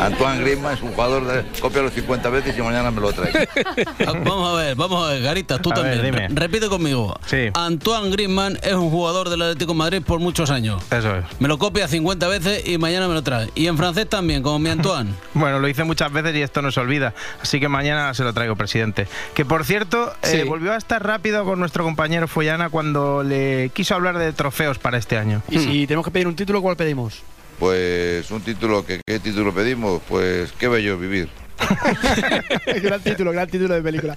[0.00, 1.44] Antoine Griezmann es un jugador de...
[1.60, 3.34] Cópialo 50 veces y mañana me lo traes.
[4.24, 6.28] Vamos a ver, vamos a ver, Garita, tú A ver, también.
[6.28, 6.40] dime.
[6.40, 7.18] Repite conmigo.
[7.54, 10.82] Antoine Griezmann es un jugador del Atlético de Madrid por muchos años.
[10.90, 11.24] Eso es.
[11.40, 13.48] Me lo copia 50 veces y mañana me lo trae.
[13.54, 15.10] Y en francés también, como mi Antoine.
[15.36, 17.12] Bueno, lo hice muchas veces y esto no se olvida.
[17.42, 19.06] Así que mañana se lo traigo, presidente.
[19.34, 20.48] Que por cierto, eh, Sí.
[20.48, 24.98] volvió a estar rápido con nuestro compañero Follana cuando le quiso hablar de trofeos para
[24.98, 25.42] este año.
[25.48, 27.22] Y si tenemos que pedir un título, ¿cuál pedimos?
[27.58, 30.02] Pues un título, que, ¿qué título pedimos?
[30.08, 31.28] Pues qué bello vivir.
[32.82, 34.14] gran título, gran título de película.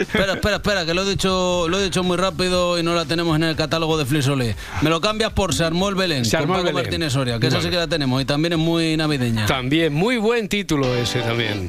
[0.00, 3.04] Espera, espera, espera, que lo he dicho, lo he dicho muy rápido y no la
[3.04, 4.56] tenemos en el catálogo de Flisolé.
[4.80, 6.82] Me lo cambias por Se armó el Belén, Se armó con Paco Belén.
[6.84, 9.46] Martínez Soria, que esa sí que la tenemos y también es muy navideña.
[9.46, 11.68] También, muy buen título ese también.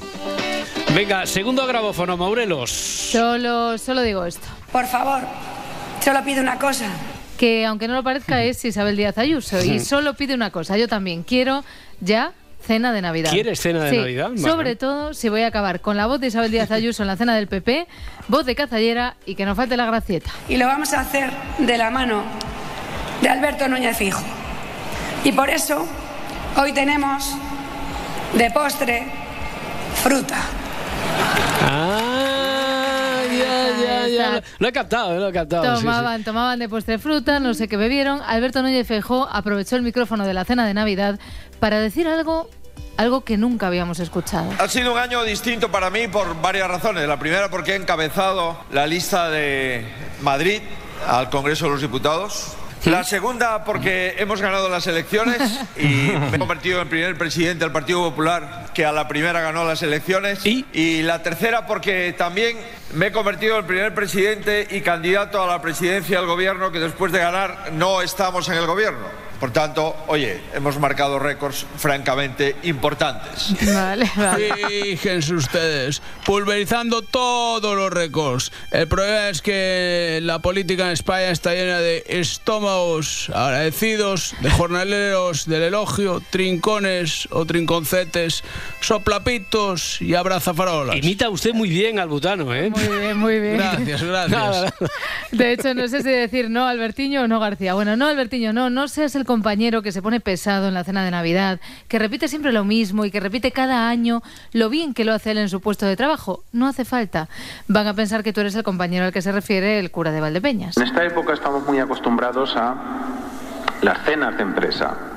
[0.95, 2.69] Venga, segundo grabófono, Maurelos.
[2.69, 4.47] Solo, solo digo esto.
[4.71, 5.21] Por favor,
[6.03, 6.85] solo pido una cosa.
[7.37, 10.77] Que aunque no lo parezca es Isabel Díaz Ayuso y solo pide una cosa.
[10.77, 11.63] Yo también quiero
[11.99, 12.31] ya
[12.65, 13.31] cena de Navidad.
[13.31, 14.31] ¿Quieres cena de Sí, Navidad?
[14.37, 17.17] Sobre todo si voy a acabar con la voz de Isabel Díaz Ayuso en la
[17.17, 17.87] cena del PP,
[18.27, 20.29] voz de cazallera y que no falte la gracieta.
[20.47, 22.23] Y lo vamos a hacer de la mano
[23.21, 24.21] de Alberto Núñez Fijo.
[25.23, 25.87] Y por eso
[26.55, 27.33] hoy tenemos
[28.35, 29.07] de postre
[30.03, 30.37] fruta.
[31.65, 34.43] Ah, ya, ya, ya.
[34.59, 35.63] Lo he captado, lo he captado.
[35.63, 35.85] sí, sí.
[35.85, 38.21] Tomaban, tomaban de postre fruta, no sé qué bebieron.
[38.25, 41.19] Alberto Núñez Feijó aprovechó el micrófono de la cena de Navidad
[41.59, 42.49] para decir algo,
[42.97, 44.49] algo que nunca habíamos escuchado.
[44.59, 47.07] Ha sido un año distinto para mí por varias razones.
[47.07, 49.85] La primera porque he encabezado la lista de
[50.21, 50.61] Madrid
[51.07, 52.55] al Congreso de los Diputados.
[52.85, 55.39] La segunda porque hemos ganado las elecciones
[55.77, 55.85] y
[56.31, 59.81] me he convertido en primer presidente del Partido Popular que a la primera ganó las
[59.83, 60.45] elecciones.
[60.45, 61.01] ¿Y?
[61.03, 62.57] la tercera porque también
[62.93, 67.11] me he convertido en primer presidente y candidato a la presidencia del gobierno que después
[67.11, 69.23] de ganar no estamos en el gobierno.
[69.43, 73.53] Por tanto, oye, hemos marcado récords francamente importantes.
[73.73, 74.09] Vale,
[74.95, 78.53] Fíjense ustedes, pulverizando todos los récords.
[78.71, 85.45] El problema es que la política en España está llena de estómagos agradecidos, de jornaleros
[85.45, 88.45] del elogio, trincones o trinconcetes,
[88.79, 90.95] soplapitos y abrazafarolas.
[90.95, 92.69] Imita usted muy bien al butano, ¿eh?
[92.69, 93.57] Muy bien, muy bien.
[93.57, 94.73] Gracias, gracias.
[95.31, 97.73] De hecho, no sé si decir no Albertiño o no García.
[97.73, 101.03] Bueno, no Albertiño, no, no seas el compañero que se pone pesado en la cena
[101.03, 104.21] de Navidad, que repite siempre lo mismo y que repite cada año
[104.51, 106.43] lo bien que lo hace él en su puesto de trabajo.
[106.51, 107.29] No hace falta.
[107.67, 110.21] Van a pensar que tú eres el compañero al que se refiere el cura de
[110.21, 110.77] Valdepeñas.
[110.77, 112.75] En esta época estamos muy acostumbrados a
[113.81, 115.12] las cenas de empresa.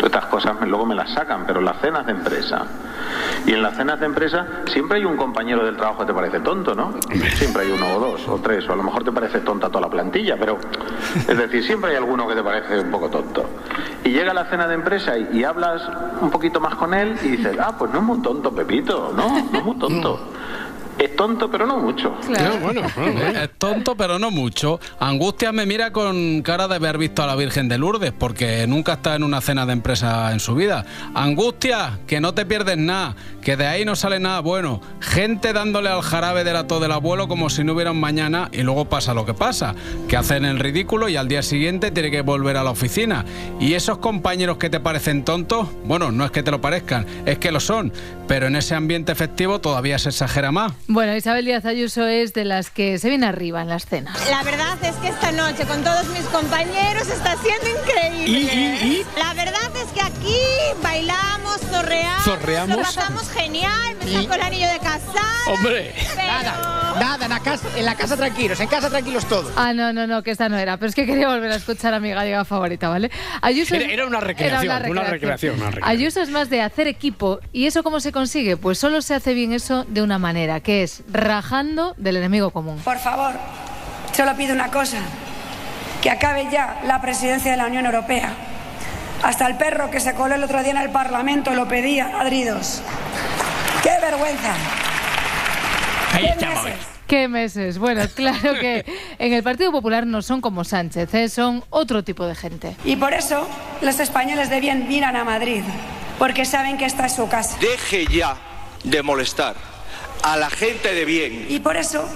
[0.00, 2.64] Todas estas cosas luego me las sacan, pero las cenas de empresa.
[3.44, 6.40] Y en las cenas de empresa siempre hay un compañero del trabajo que te parece
[6.40, 6.94] tonto, ¿no?
[7.34, 9.82] Siempre hay uno o dos o tres, o a lo mejor te parece tonta toda
[9.82, 10.56] la plantilla, pero
[11.28, 13.44] es decir, siempre hay alguno que te parece un poco tonto.
[14.02, 15.82] Y llega la cena de empresa y, y hablas
[16.22, 19.28] un poquito más con él y dices, ah, pues no es muy tonto, Pepito, no,
[19.52, 20.18] no es muy tonto.
[21.00, 22.14] Es tonto, pero no mucho.
[23.42, 24.80] Es tonto, pero no mucho.
[24.98, 28.94] Angustia me mira con cara de haber visto a la Virgen de Lourdes, porque nunca
[28.94, 30.84] está en una cena de empresa en su vida.
[31.14, 34.82] Angustia, que no te pierdes nada, que de ahí no sale nada bueno.
[35.00, 38.62] Gente dándole al jarabe del ato del abuelo como si no hubiera un mañana y
[38.62, 39.74] luego pasa lo que pasa,
[40.06, 43.24] que hacen el ridículo y al día siguiente tiene que volver a la oficina.
[43.58, 47.38] Y esos compañeros que te parecen tontos, bueno, no es que te lo parezcan, es
[47.38, 47.90] que lo son,
[48.30, 50.72] pero en ese ambiente festivo todavía se exagera más.
[50.86, 54.16] Bueno, Isabel Díaz Ayuso es de las que se viene arriba en las cenas.
[54.30, 59.04] La verdad es que esta noche con todos mis compañeros está siendo increíble.
[59.18, 60.36] La verdad es que aquí
[60.80, 62.76] bailamos, zorreamos, Zorreamos.
[62.76, 65.24] lo pasamos genial, me sacó el anillo de casar.
[65.48, 65.92] Hombre.
[66.16, 69.50] Nada, nada, en la casa, en la casa tranquilos, en casa tranquilos todos.
[69.56, 70.76] Ah, no, no, no, que esta no era.
[70.76, 73.10] Pero es que quería volver a escuchar a mi gallega favorita, ¿vale?
[73.42, 75.90] Ayuso es- Era, era una recreación, era una recreación, una recreación.
[75.90, 77.40] Ayuso es más de hacer equipo.
[77.52, 78.58] ¿Y eso cómo se consigue?
[78.58, 82.78] Pues solo se hace bien eso de una manera, que es rajando del enemigo común.
[82.84, 83.32] Por favor,
[84.12, 84.98] solo pido una cosa,
[86.02, 88.34] que acabe ya la presidencia de la Unión Europea.
[89.22, 92.18] Hasta el perro que se coló el otro día en el Parlamento lo pedía a
[92.24, 92.82] ladridos.
[93.82, 94.52] ¡Qué vergüenza!
[96.12, 96.64] Ahí ¿Qué estamos.
[96.64, 96.80] meses?
[97.06, 97.78] ¿Qué meses?
[97.78, 98.84] Bueno, claro que
[99.18, 101.28] en el Partido Popular no son como Sánchez, ¿eh?
[101.30, 102.76] son otro tipo de gente.
[102.84, 103.48] Y por eso
[103.80, 105.62] los españoles de bien miran a Madrid,
[106.20, 107.56] porque saben que esta es su casa.
[107.62, 108.36] Deje ya
[108.84, 109.56] de molestar
[110.22, 111.46] a la gente de bien.
[111.48, 112.06] Y por eso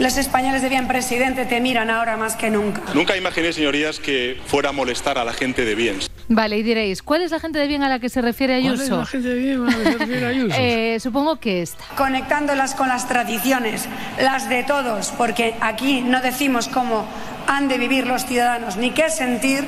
[0.00, 2.82] los españoles de bien, presidente, te miran ahora más que nunca.
[2.92, 6.00] Nunca imaginé, señorías, que fuera a molestar a la gente de bien.
[6.26, 8.72] Vale, y diréis, ¿cuál es la gente de bien a la que se refiere ¿Cuál
[8.72, 8.82] Ayuso?
[8.82, 10.56] es la gente de bien a la que se refiere Ayuso?
[10.58, 11.84] Eh, supongo que esta.
[11.96, 13.86] Conectándolas con las tradiciones,
[14.20, 17.06] las de todos, porque aquí no decimos cómo
[17.46, 19.64] han de vivir los ciudadanos, ni qué sentir,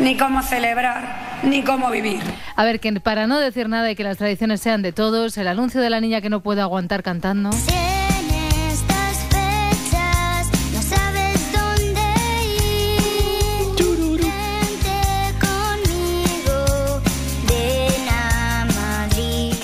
[0.00, 2.20] ni cómo celebrar, ni cómo vivir.
[2.56, 5.48] A ver, que para no decir nada y que las tradiciones sean de todos, el
[5.48, 7.50] anuncio de la niña que no puede aguantar cantando.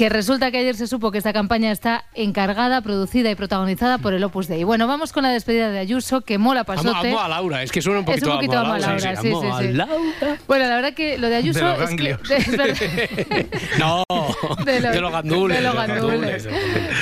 [0.05, 4.12] Que resulta que ayer se supo que esta campaña está encargada, producida y protagonizada por
[4.12, 4.62] el Opus Dei.
[4.62, 7.09] Bueno, vamos con la despedida de Ayuso, que mola Amo, pasote.
[7.09, 8.86] amo a Laura, es que suena un Es poquito, un poquito amo a amo a
[8.86, 9.68] Laura, sí, amo sí, a sí.
[9.72, 9.96] Laura.
[10.46, 12.11] Bueno, la verdad que lo de Ayuso De los es que-
[13.40, 13.78] es.
[13.78, 14.05] No,
[14.66, 15.57] De de, los- gandules.
[15.57, 16.48] de los de los gandules.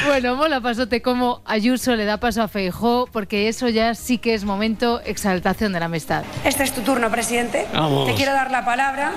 [0.07, 4.33] Bueno, mola pasote como Ayuso le da paso a Feijó, porque eso ya sí que
[4.35, 6.23] es momento exaltación de la amistad.
[6.45, 7.67] Este es tu turno, presidente.
[7.75, 8.07] Vamos.
[8.07, 9.11] Te quiero dar la palabra,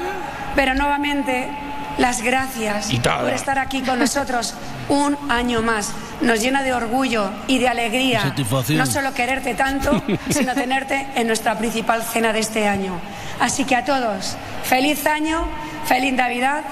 [0.55, 1.49] pero nuevamente
[1.97, 2.89] las gracias
[3.21, 4.53] por estar aquí con nosotros
[4.89, 5.91] un año más.
[6.21, 8.33] Nos llena de orgullo y de alegría
[8.69, 12.99] no solo quererte tanto, sino tenerte en nuestra principal cena de este año.
[13.39, 15.45] Así que a todos, feliz año,
[15.85, 16.63] feliz Navidad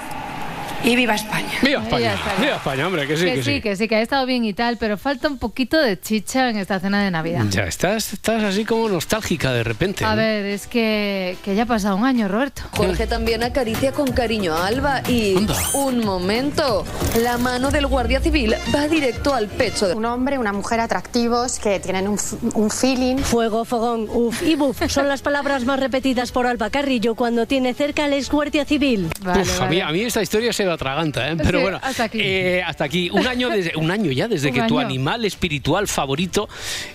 [0.84, 1.48] y viva España.
[1.62, 3.60] Viva España, viva España, hombre, que sí, que que sí, sí.
[3.60, 6.58] que sí, que ha estado bien y tal, pero falta un poquito de chicha en
[6.58, 7.44] esta cena de Navidad.
[7.50, 10.04] Ya estás, estás así como nostálgica de repente.
[10.04, 10.16] A ¿no?
[10.16, 12.62] ver, es que, que ya ha pasado un año, Roberto.
[12.72, 15.46] Jorge también acaricia con cariño a Alba y...
[15.74, 16.84] Un momento.
[17.22, 19.94] La mano del guardia civil va directo al pecho de...
[19.94, 22.18] Un hombre, una mujer atractivos que tienen un,
[22.54, 23.16] un feeling.
[23.16, 27.72] Fuego, fogón, uf y buf son las palabras más repetidas por Alba Carrillo cuando tiene
[27.74, 29.08] cerca al ex guardia civil.
[29.20, 31.36] Uf, a, mí, a mí esta historia se me atraganta, ¿eh?
[31.36, 32.18] pero Sí, bueno, hasta aquí.
[32.20, 33.10] eh, hasta aquí.
[33.10, 34.86] Un año, desde, un año ya desde Un que tu año.
[34.88, 36.48] animal espiritual favorito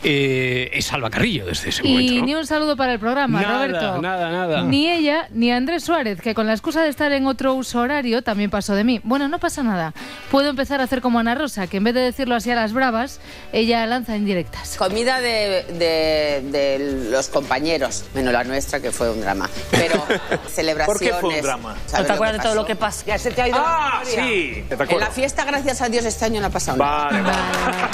[0.03, 2.13] eh, es Alba Carrillo, desde ese Y momento.
[2.15, 2.25] ¿no?
[2.25, 4.01] ni un saludo para el programa, Nada, Roberto.
[4.01, 4.63] nada, nada.
[4.63, 8.21] Ni ella, ni Andrés Suárez, que con la excusa de estar en otro uso horario
[8.21, 9.01] también pasó de mí.
[9.03, 9.93] Bueno, no pasa nada.
[10.31, 12.73] Puedo empezar a hacer como Ana Rosa, que en vez de decirlo así a las
[12.73, 13.19] bravas,
[13.53, 14.75] ella lanza indirectas.
[14.77, 19.49] Comida de, de- de los compañeros, menos la nuestra, que fue un drama.
[19.71, 20.03] Pero
[20.47, 20.85] celebraciones.
[20.87, 21.75] ¿Por qué fue un drama?
[21.85, 22.61] ¿sabes ¿No te acuerdas de todo pasó?
[22.61, 23.03] lo que pasa?
[23.05, 24.63] Ya se te ha ido Ah, sí.
[24.69, 27.89] En la fiesta, gracias a Dios, este año no ha pasado nada.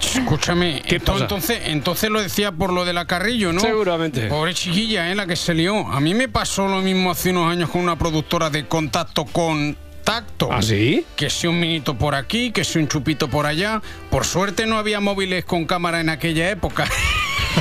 [0.00, 3.60] Escúchame, ento- entonces, entonces lo decía por lo de la Carrillo, ¿no?
[3.60, 4.26] Seguramente.
[4.28, 5.14] Pobre chiquilla, ¿eh?
[5.14, 5.86] La que se lió.
[5.88, 9.76] A mí me pasó lo mismo hace unos años con una productora de contacto con
[10.04, 10.48] tacto.
[10.52, 11.04] ¿Ah, sí?
[11.16, 13.82] Que si un minito por aquí, que si un chupito por allá.
[14.10, 16.86] Por suerte no había móviles con cámara en aquella época.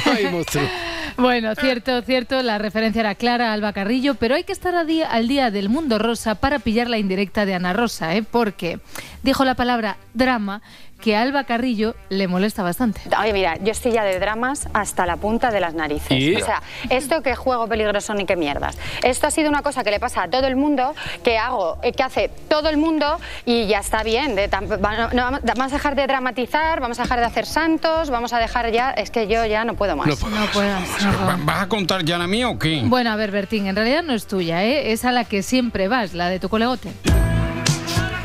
[0.05, 0.63] Ay, monstruo.
[1.17, 5.27] Bueno, cierto, cierto, la referencia era clara Alba Carrillo, pero hay que estar día- al
[5.29, 8.23] día del mundo rosa para pillar la indirecta de Ana Rosa, ¿eh?
[8.23, 8.79] porque
[9.23, 10.61] dijo la palabra drama
[11.01, 13.01] que a Alba Carrillo le molesta bastante.
[13.21, 16.11] Oye, mira, yo estoy ya de dramas hasta la punta de las narices.
[16.11, 16.35] ¿Y?
[16.35, 18.77] O sea, esto que juego peligroso ni que mierdas.
[19.03, 21.91] Esto ha sido una cosa que le pasa a todo el mundo, que hago, eh,
[21.91, 24.35] que hace todo el mundo y ya está bien.
[24.35, 28.33] de va- no, vamos a dejar de dramatizar, vamos a dejar de hacer santos, vamos
[28.33, 28.89] a dejar ya.
[28.91, 30.07] Es que yo ya no puedo más.
[30.07, 30.35] No puedo.
[30.35, 30.89] No puedas.
[31.03, 31.45] no.
[31.45, 32.81] ¿Vas a contar ya la mía o qué?
[32.85, 34.91] Bueno, a ver, Bertín, en realidad no es tuya, ¿eh?
[34.91, 36.89] es a la que siempre vas, la de tu colegote.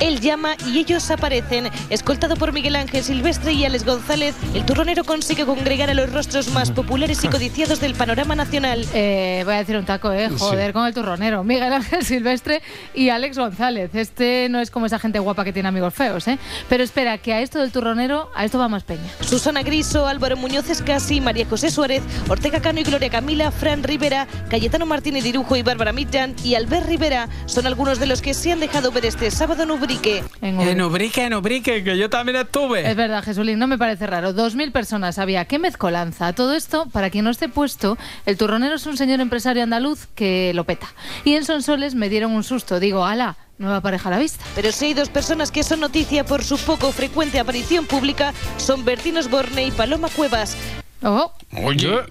[0.00, 1.70] Él llama y ellos aparecen.
[1.90, 6.48] Escoltado por Miguel Ángel Silvestre y Alex González, el turronero consigue congregar a los rostros
[6.48, 8.86] más populares y codiciados del panorama nacional.
[8.94, 10.28] Eh, voy a decir un taco, ¿eh?
[10.38, 10.72] Joder, Sí.
[10.72, 11.44] con el turronero.
[11.44, 12.62] Miguel Ángel Silvestre
[12.94, 13.90] y Alex González.
[13.94, 16.38] Este no es como esa gente guapa que tiene amigos feos, ¿eh?
[16.68, 19.00] Pero espera, que a esto del turronero, a esto va más peña.
[19.20, 24.26] Susana Griso, Álvaro Muñoz Escasi, María José Suárez, Ortega Cano y Gloria Camila, Fran Rivera,
[24.48, 28.52] Cayetano Martínez Dirujo y Bárbara Mitjan y Albert Rivera son algunos de los que se
[28.52, 30.22] han dejado ver este sábado Ubrique.
[30.40, 32.88] En En Ubrique, en Ubrique, que yo también estuve.
[32.88, 34.32] Es verdad, Jesulín, no me parece raro.
[34.32, 35.46] Dos mil personas había.
[35.46, 36.32] ¿Qué mezcolanza?
[36.32, 40.52] Todo esto, para quien no esté puesto, el turronero es un señor empresario andaluz que
[40.54, 40.86] lo peta.
[41.24, 42.78] Y en Sonsoles me dieron un susto.
[42.78, 44.44] Digo, ala, nueva pareja a la vista.
[44.54, 48.84] Pero si hay dos personas que son noticia por su poco frecuente aparición pública, son
[48.84, 50.56] Bertín Osborne y Paloma Cuevas.
[51.02, 51.32] Oh.
[51.64, 52.04] Oye,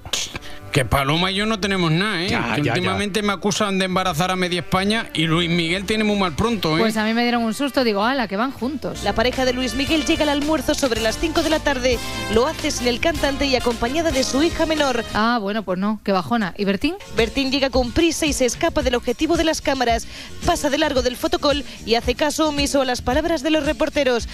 [0.72, 2.30] Que Paloma y yo no tenemos nada, ¿eh?
[2.30, 2.74] Ya, que ya, ya.
[2.74, 6.78] últimamente me acusan de embarazar a media España y Luis Miguel tiene muy mal pronto,
[6.78, 6.82] ¿eh?
[6.82, 9.04] Pues a mí me dieron un susto, digo, ala, que van juntos.
[9.04, 11.98] La pareja de Luis Miguel llega al almuerzo sobre las 5 de la tarde.
[12.34, 15.04] Lo hace sin el cantante y acompañada de su hija menor.
[15.14, 16.54] Ah, bueno, pues no, qué bajona.
[16.58, 16.96] ¿Y Bertín?
[17.16, 20.08] Bertín llega con prisa y se escapa del objetivo de las cámaras.
[20.46, 24.28] Pasa de largo del fotocall y hace caso omiso a las palabras de los reporteros.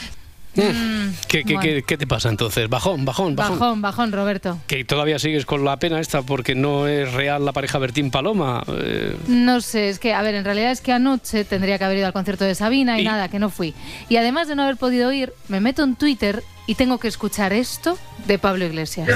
[0.55, 1.59] ¿Qué, qué, bueno.
[1.61, 2.69] qué- qué te pasa entonces?
[2.69, 3.59] Bajón, bajón, bajón.
[3.59, 4.57] Bajón, bajón, Roberto.
[4.67, 8.63] Que todavía sigues con la pena esta porque no es real la pareja Bertín Paloma.
[8.67, 11.97] eh, No sé, es que, a ver, en realidad es que anoche tendría que haber
[11.97, 13.73] ido al concierto de Sabina y, Y- nada, que no fui.
[14.09, 17.53] Y además de no haber podido ir, me meto en Twitter y tengo que escuchar
[17.53, 19.07] esto de Pablo Iglesias.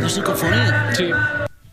[0.00, 0.90] No psicofonía.
[0.96, 1.10] Sí.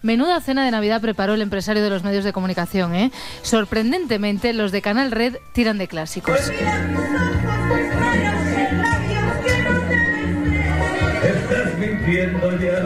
[0.06, 3.12] Menuda cena de Navidad preparó el empresario de los medios de comunicación, ¿eh?
[3.41, 6.51] Sorprendentemente, los de Canal Red tiran de clásicos.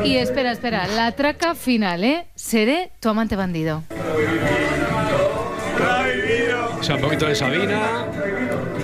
[0.05, 2.27] Y espera, espera, la traca final, ¿eh?
[2.35, 3.83] Seré tu amante bandido.
[6.79, 8.07] O sea, un poquito de Sabina.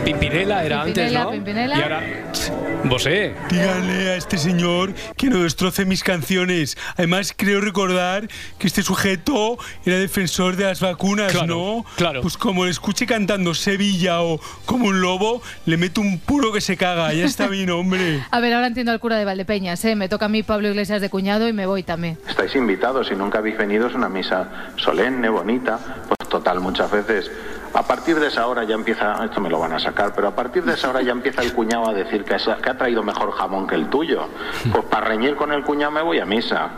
[0.06, 1.32] Pimpinela era antes, Pimpinela, ¿no?
[1.32, 1.78] Pimpinela.
[1.78, 2.04] Y ahora.
[2.84, 3.34] Vosé.
[3.50, 6.78] Dígale a este señor que no destroce mis canciones.
[6.96, 8.28] Además, creo recordar
[8.60, 11.86] que este sujeto era defensor de las vacunas, Claro, ¿no?
[11.96, 12.22] claro.
[12.22, 16.62] Pues como le escuche cantando Sevilla o como un lobo, le meto un puro que
[16.62, 17.12] se caga.
[17.12, 18.24] Ya está mi nombre.
[18.32, 19.96] A ver, ahora entiendo al cura de Valdepeñas, ¿eh?
[19.96, 22.20] Me toca a mí Pablo Iglesias de cuñado y me voy también.
[22.30, 27.32] Estáis invitados, si nunca habéis venido es una misa solemne, bonita, pues total, muchas veces.
[27.76, 30.32] A partir de esa hora ya empieza, esto me lo van a sacar, pero a
[30.36, 33.68] partir de esa hora ya empieza el cuñado a decir que, ha- traído mejor jamón
[33.68, 34.28] que el tuyo.
[34.72, 36.70] Pues para reñir con el cuñado me voy a misa.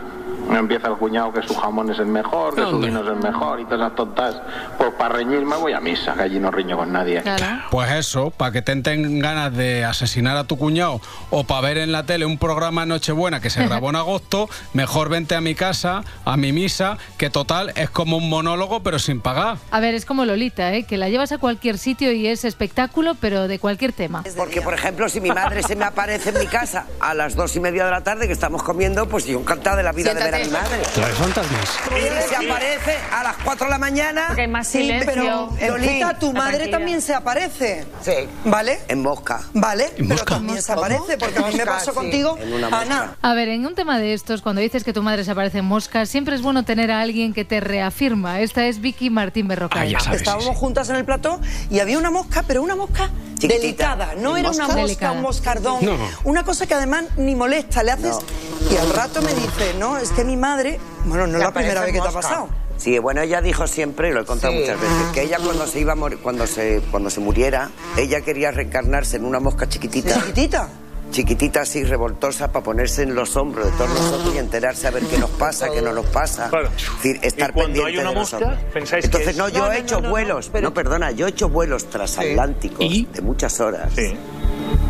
[0.50, 3.60] Empieza el cuñado que su jamón es el mejor, que su vino es el mejor
[3.60, 4.36] y todas esas tontas.
[4.76, 7.22] Pues para reñir me voy a misa, que allí no riño con nadie.
[7.70, 11.78] Pues eso, para que te entren ganas de asesinar a tu cuñado o para ver
[11.78, 15.40] en la tele un programa de Nochebuena que se grabó en agosto, mejor vente a
[15.40, 19.58] mi casa, a mi misa, que total es como un monólogo pero sin pagar.
[19.70, 20.84] A ver, es como Lolita, ¿eh?
[20.84, 24.24] Que la llevas a cualquier sitio y es espectáculo, pero de cualquier tema.
[24.36, 27.54] Porque, por ejemplo, si mi madre se me aparece en mi casa a las dos
[27.56, 30.22] y media de la tarde que estamos comiendo, pues yo encantado de la vida de
[30.22, 30.82] ver a mi madre.
[31.14, 31.78] Fantasmas.
[31.96, 34.34] Y se aparece a las 4 de la mañana.
[34.36, 35.12] hay más Sí, silencio.
[35.14, 37.86] pero En Lolita, fin, tu madre también se aparece.
[38.02, 38.12] Sí.
[38.44, 38.80] ¿Vale?
[38.88, 39.40] En mosca.
[39.54, 41.96] Vale, pero también se aparece, porque a mí me Mosca, pasó sí.
[41.96, 42.82] contigo, En una mosca.
[42.82, 43.16] Ana.
[43.22, 45.64] A ver, en un tema de estos, cuando dices que tu madre se aparece en
[45.64, 48.40] mosca, siempre es bueno tener a alguien que te reafirma.
[48.40, 49.94] Esta es Vicky Martín Berrocal.
[50.12, 54.14] Estábamos juntas en el plató y había una mosca, pero una mosca delicada.
[54.16, 54.66] No ¿En era una mosca?
[54.66, 55.12] mosca, Delicada.
[55.12, 55.84] un moscardón.
[55.84, 55.96] No.
[56.24, 58.16] Una cosa que además ni molesta, le haces.
[58.70, 60.78] Y al rato me dice, no, es que mi madre.
[61.06, 62.48] Bueno, no es la primera vez que te ha pasado.
[62.76, 64.60] Sí, bueno, ella dijo siempre, y lo he contado Sí.
[64.60, 68.20] muchas veces, que ella cuando se iba a morir, cuando se, cuando se muriera, ella
[68.20, 70.14] quería reencarnarse en una mosca chiquitita.
[70.14, 70.68] ¿Chiquitita?
[71.10, 75.02] Chiquitita así, revoltosa, para ponerse en los hombros de todos nosotros y enterarse a ver
[75.04, 76.50] qué nos pasa, qué no nos pasa.
[76.50, 76.68] Claro.
[76.76, 78.64] Es decir, estar Y cuando pendiente hay una de mosca, nosotros.
[78.74, 81.10] pensáis que Entonces, es- no, yo No, he no, hecho no, no, vuelos, no, perdona,
[81.10, 82.78] yo he hecho vuelos transatlánticos
[83.12, 83.90] de muchas horas.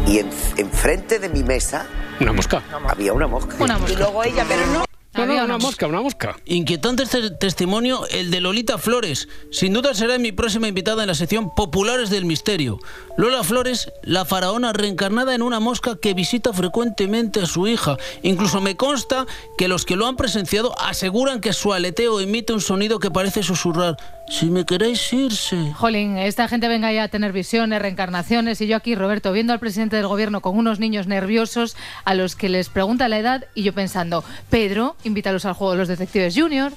[0.07, 1.87] Y en, enfrente de mi mesa
[2.21, 2.63] Una mosca.
[2.89, 3.55] había una mosca.
[3.61, 3.93] Una mosca.
[3.93, 4.88] Y luego ella, pero no.
[5.15, 6.37] No, no, una mosca, una mosca.
[6.45, 9.29] Inquietante este testimonio el de Lolita Flores.
[9.51, 12.79] Sin duda será mi próxima invitada en la sección Populares del Misterio.
[13.17, 17.97] Lola Flores, la faraona reencarnada en una mosca que visita frecuentemente a su hija.
[18.23, 22.61] Incluso me consta que los que lo han presenciado aseguran que su aleteo emite un
[22.61, 23.97] sonido que parece susurrar.
[24.31, 25.73] Si me queréis irse.
[25.75, 29.59] Jolín, esta gente venga ya a tener visiones, reencarnaciones y yo aquí, Roberto, viendo al
[29.59, 33.63] presidente del gobierno con unos niños nerviosos a los que les pregunta la edad y
[33.63, 36.73] yo pensando, Pedro, invítalos al juego de los detectives junior.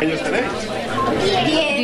[0.00, 0.61] ¿Ellos tenéis?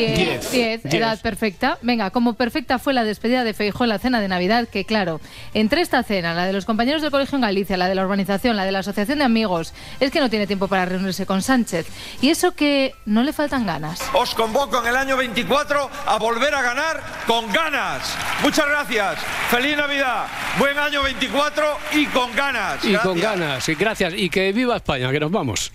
[0.06, 0.94] Diez, diez, Diez.
[0.94, 1.78] edad perfecta.
[1.82, 5.20] Venga, como perfecta fue la despedida de Feijó en la cena de Navidad, que claro,
[5.54, 8.56] entre esta cena, la de los compañeros del colegio en Galicia, la de la urbanización,
[8.56, 11.86] la de la asociación de amigos, es que no tiene tiempo para reunirse con Sánchez.
[12.20, 14.00] Y eso que no le faltan ganas.
[14.14, 18.14] Os convoco en el año 24 a volver a ganar con ganas.
[18.42, 19.18] Muchas gracias.
[19.50, 20.26] Feliz Navidad.
[20.58, 22.84] Buen año 24 y con ganas.
[22.84, 24.14] Y con ganas, y gracias.
[24.14, 25.72] Y que viva España, que nos vamos.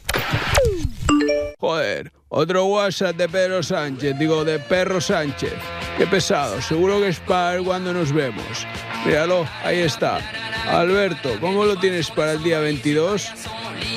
[1.60, 5.54] Joder, otro WhatsApp de Pedro Sánchez, digo de Perro Sánchez.
[5.98, 8.68] Qué pesado, seguro que es para cuando nos vemos.
[9.06, 10.20] Míralo, ahí está.
[10.68, 13.32] Alberto, ¿cómo lo tienes para el día 22?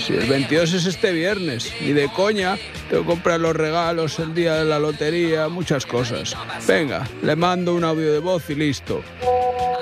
[0.04, 2.56] Si el 22 es este viernes, ni de coña,
[2.90, 6.36] tengo que comprar los regalos, el día de la lotería, muchas cosas.
[6.66, 9.02] Venga, le mando un audio de voz y listo.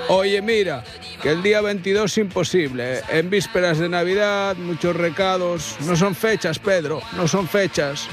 [0.07, 0.83] Oye, mira,
[1.21, 2.97] que el día 22 es imposible.
[2.97, 3.01] ¿eh?
[3.09, 5.75] En vísperas de Navidad, muchos recados.
[5.81, 8.07] No son fechas, Pedro, no son fechas.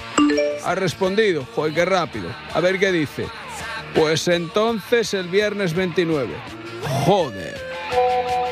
[0.64, 2.28] Ha respondido, joder, qué rápido.
[2.54, 3.26] A ver qué dice.
[3.94, 6.30] Pues entonces el viernes 29.
[7.04, 7.60] Joder.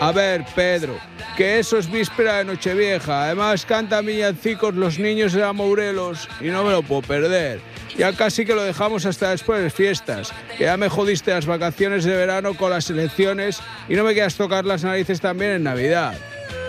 [0.00, 0.98] A ver, Pedro,
[1.36, 3.24] que eso es víspera de Nochevieja.
[3.24, 7.69] Además, cantan villancicos los niños de Amourelos y no me lo puedo perder.
[8.00, 10.32] Ya casi que lo dejamos hasta después de fiestas.
[10.56, 14.36] Que ya me jodiste las vacaciones de verano con las elecciones y no me quieras
[14.36, 16.14] tocar las narices también en Navidad.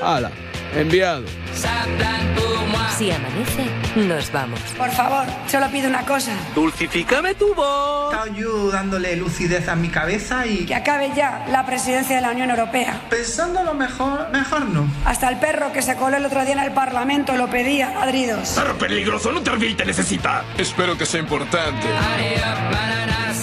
[0.02, 0.30] Hala,
[0.76, 1.24] enviado.
[2.98, 4.60] Si amanece, nos vamos.
[4.78, 6.32] Por favor, solo pido una cosa.
[6.56, 8.14] Dulcifícame tu voz.
[8.14, 10.66] Estaba yo dándole lucidez a mi cabeza y...
[10.66, 13.02] Que acabe ya la presidencia de la Unión Europea.
[13.10, 14.88] Pensando lo mejor, mejor no.
[15.06, 18.50] Hasta el perro que se coló el otro día en el Parlamento lo pedía, ladridos.
[18.50, 20.44] Perro peligroso, no te olvides, te necesita.
[20.58, 21.88] Espero que sea importante.
[21.88, 23.34] Allez hop, banana,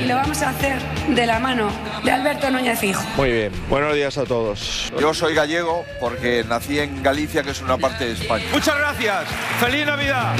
[0.00, 0.78] Y lo vamos a hacer
[1.08, 1.70] de la mano
[2.04, 3.02] de Alberto Núñez Fijo.
[3.16, 4.92] Muy bien, buenos días a todos.
[5.00, 8.44] Yo soy gallego porque nací en Galicia, que es una parte de España.
[8.52, 9.24] Muchas gracias.
[9.60, 10.34] ¡Feliz Navidad!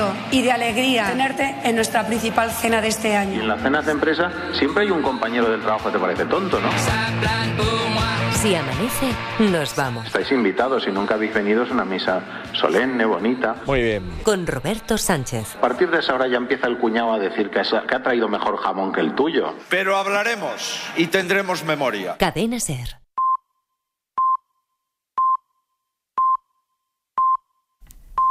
[0.00, 3.40] Orgullo y de alegría tenerte en nuestra principal cena de este Y año.
[3.40, 6.60] en las cenas de empresa siempre hay un compañero del trabajo que te parece tonto,
[6.60, 6.68] ¿no?
[8.42, 9.06] Si amanece,
[9.38, 10.04] nos vamos.
[10.06, 12.20] Estáis invitados, si nunca habéis venido es una misa
[12.52, 13.56] solemne, bonita.
[13.64, 14.10] Muy bien.
[14.22, 15.56] Con Roberto Sánchez.
[15.56, 18.02] A partir de esa hora ya empieza el cuñado a decir que, ha- que ha
[18.02, 19.54] traído mejor jamón que el tuyo.
[19.70, 22.16] Pero hablaremos y tendremos memoria.
[22.18, 22.98] Cadena Ser.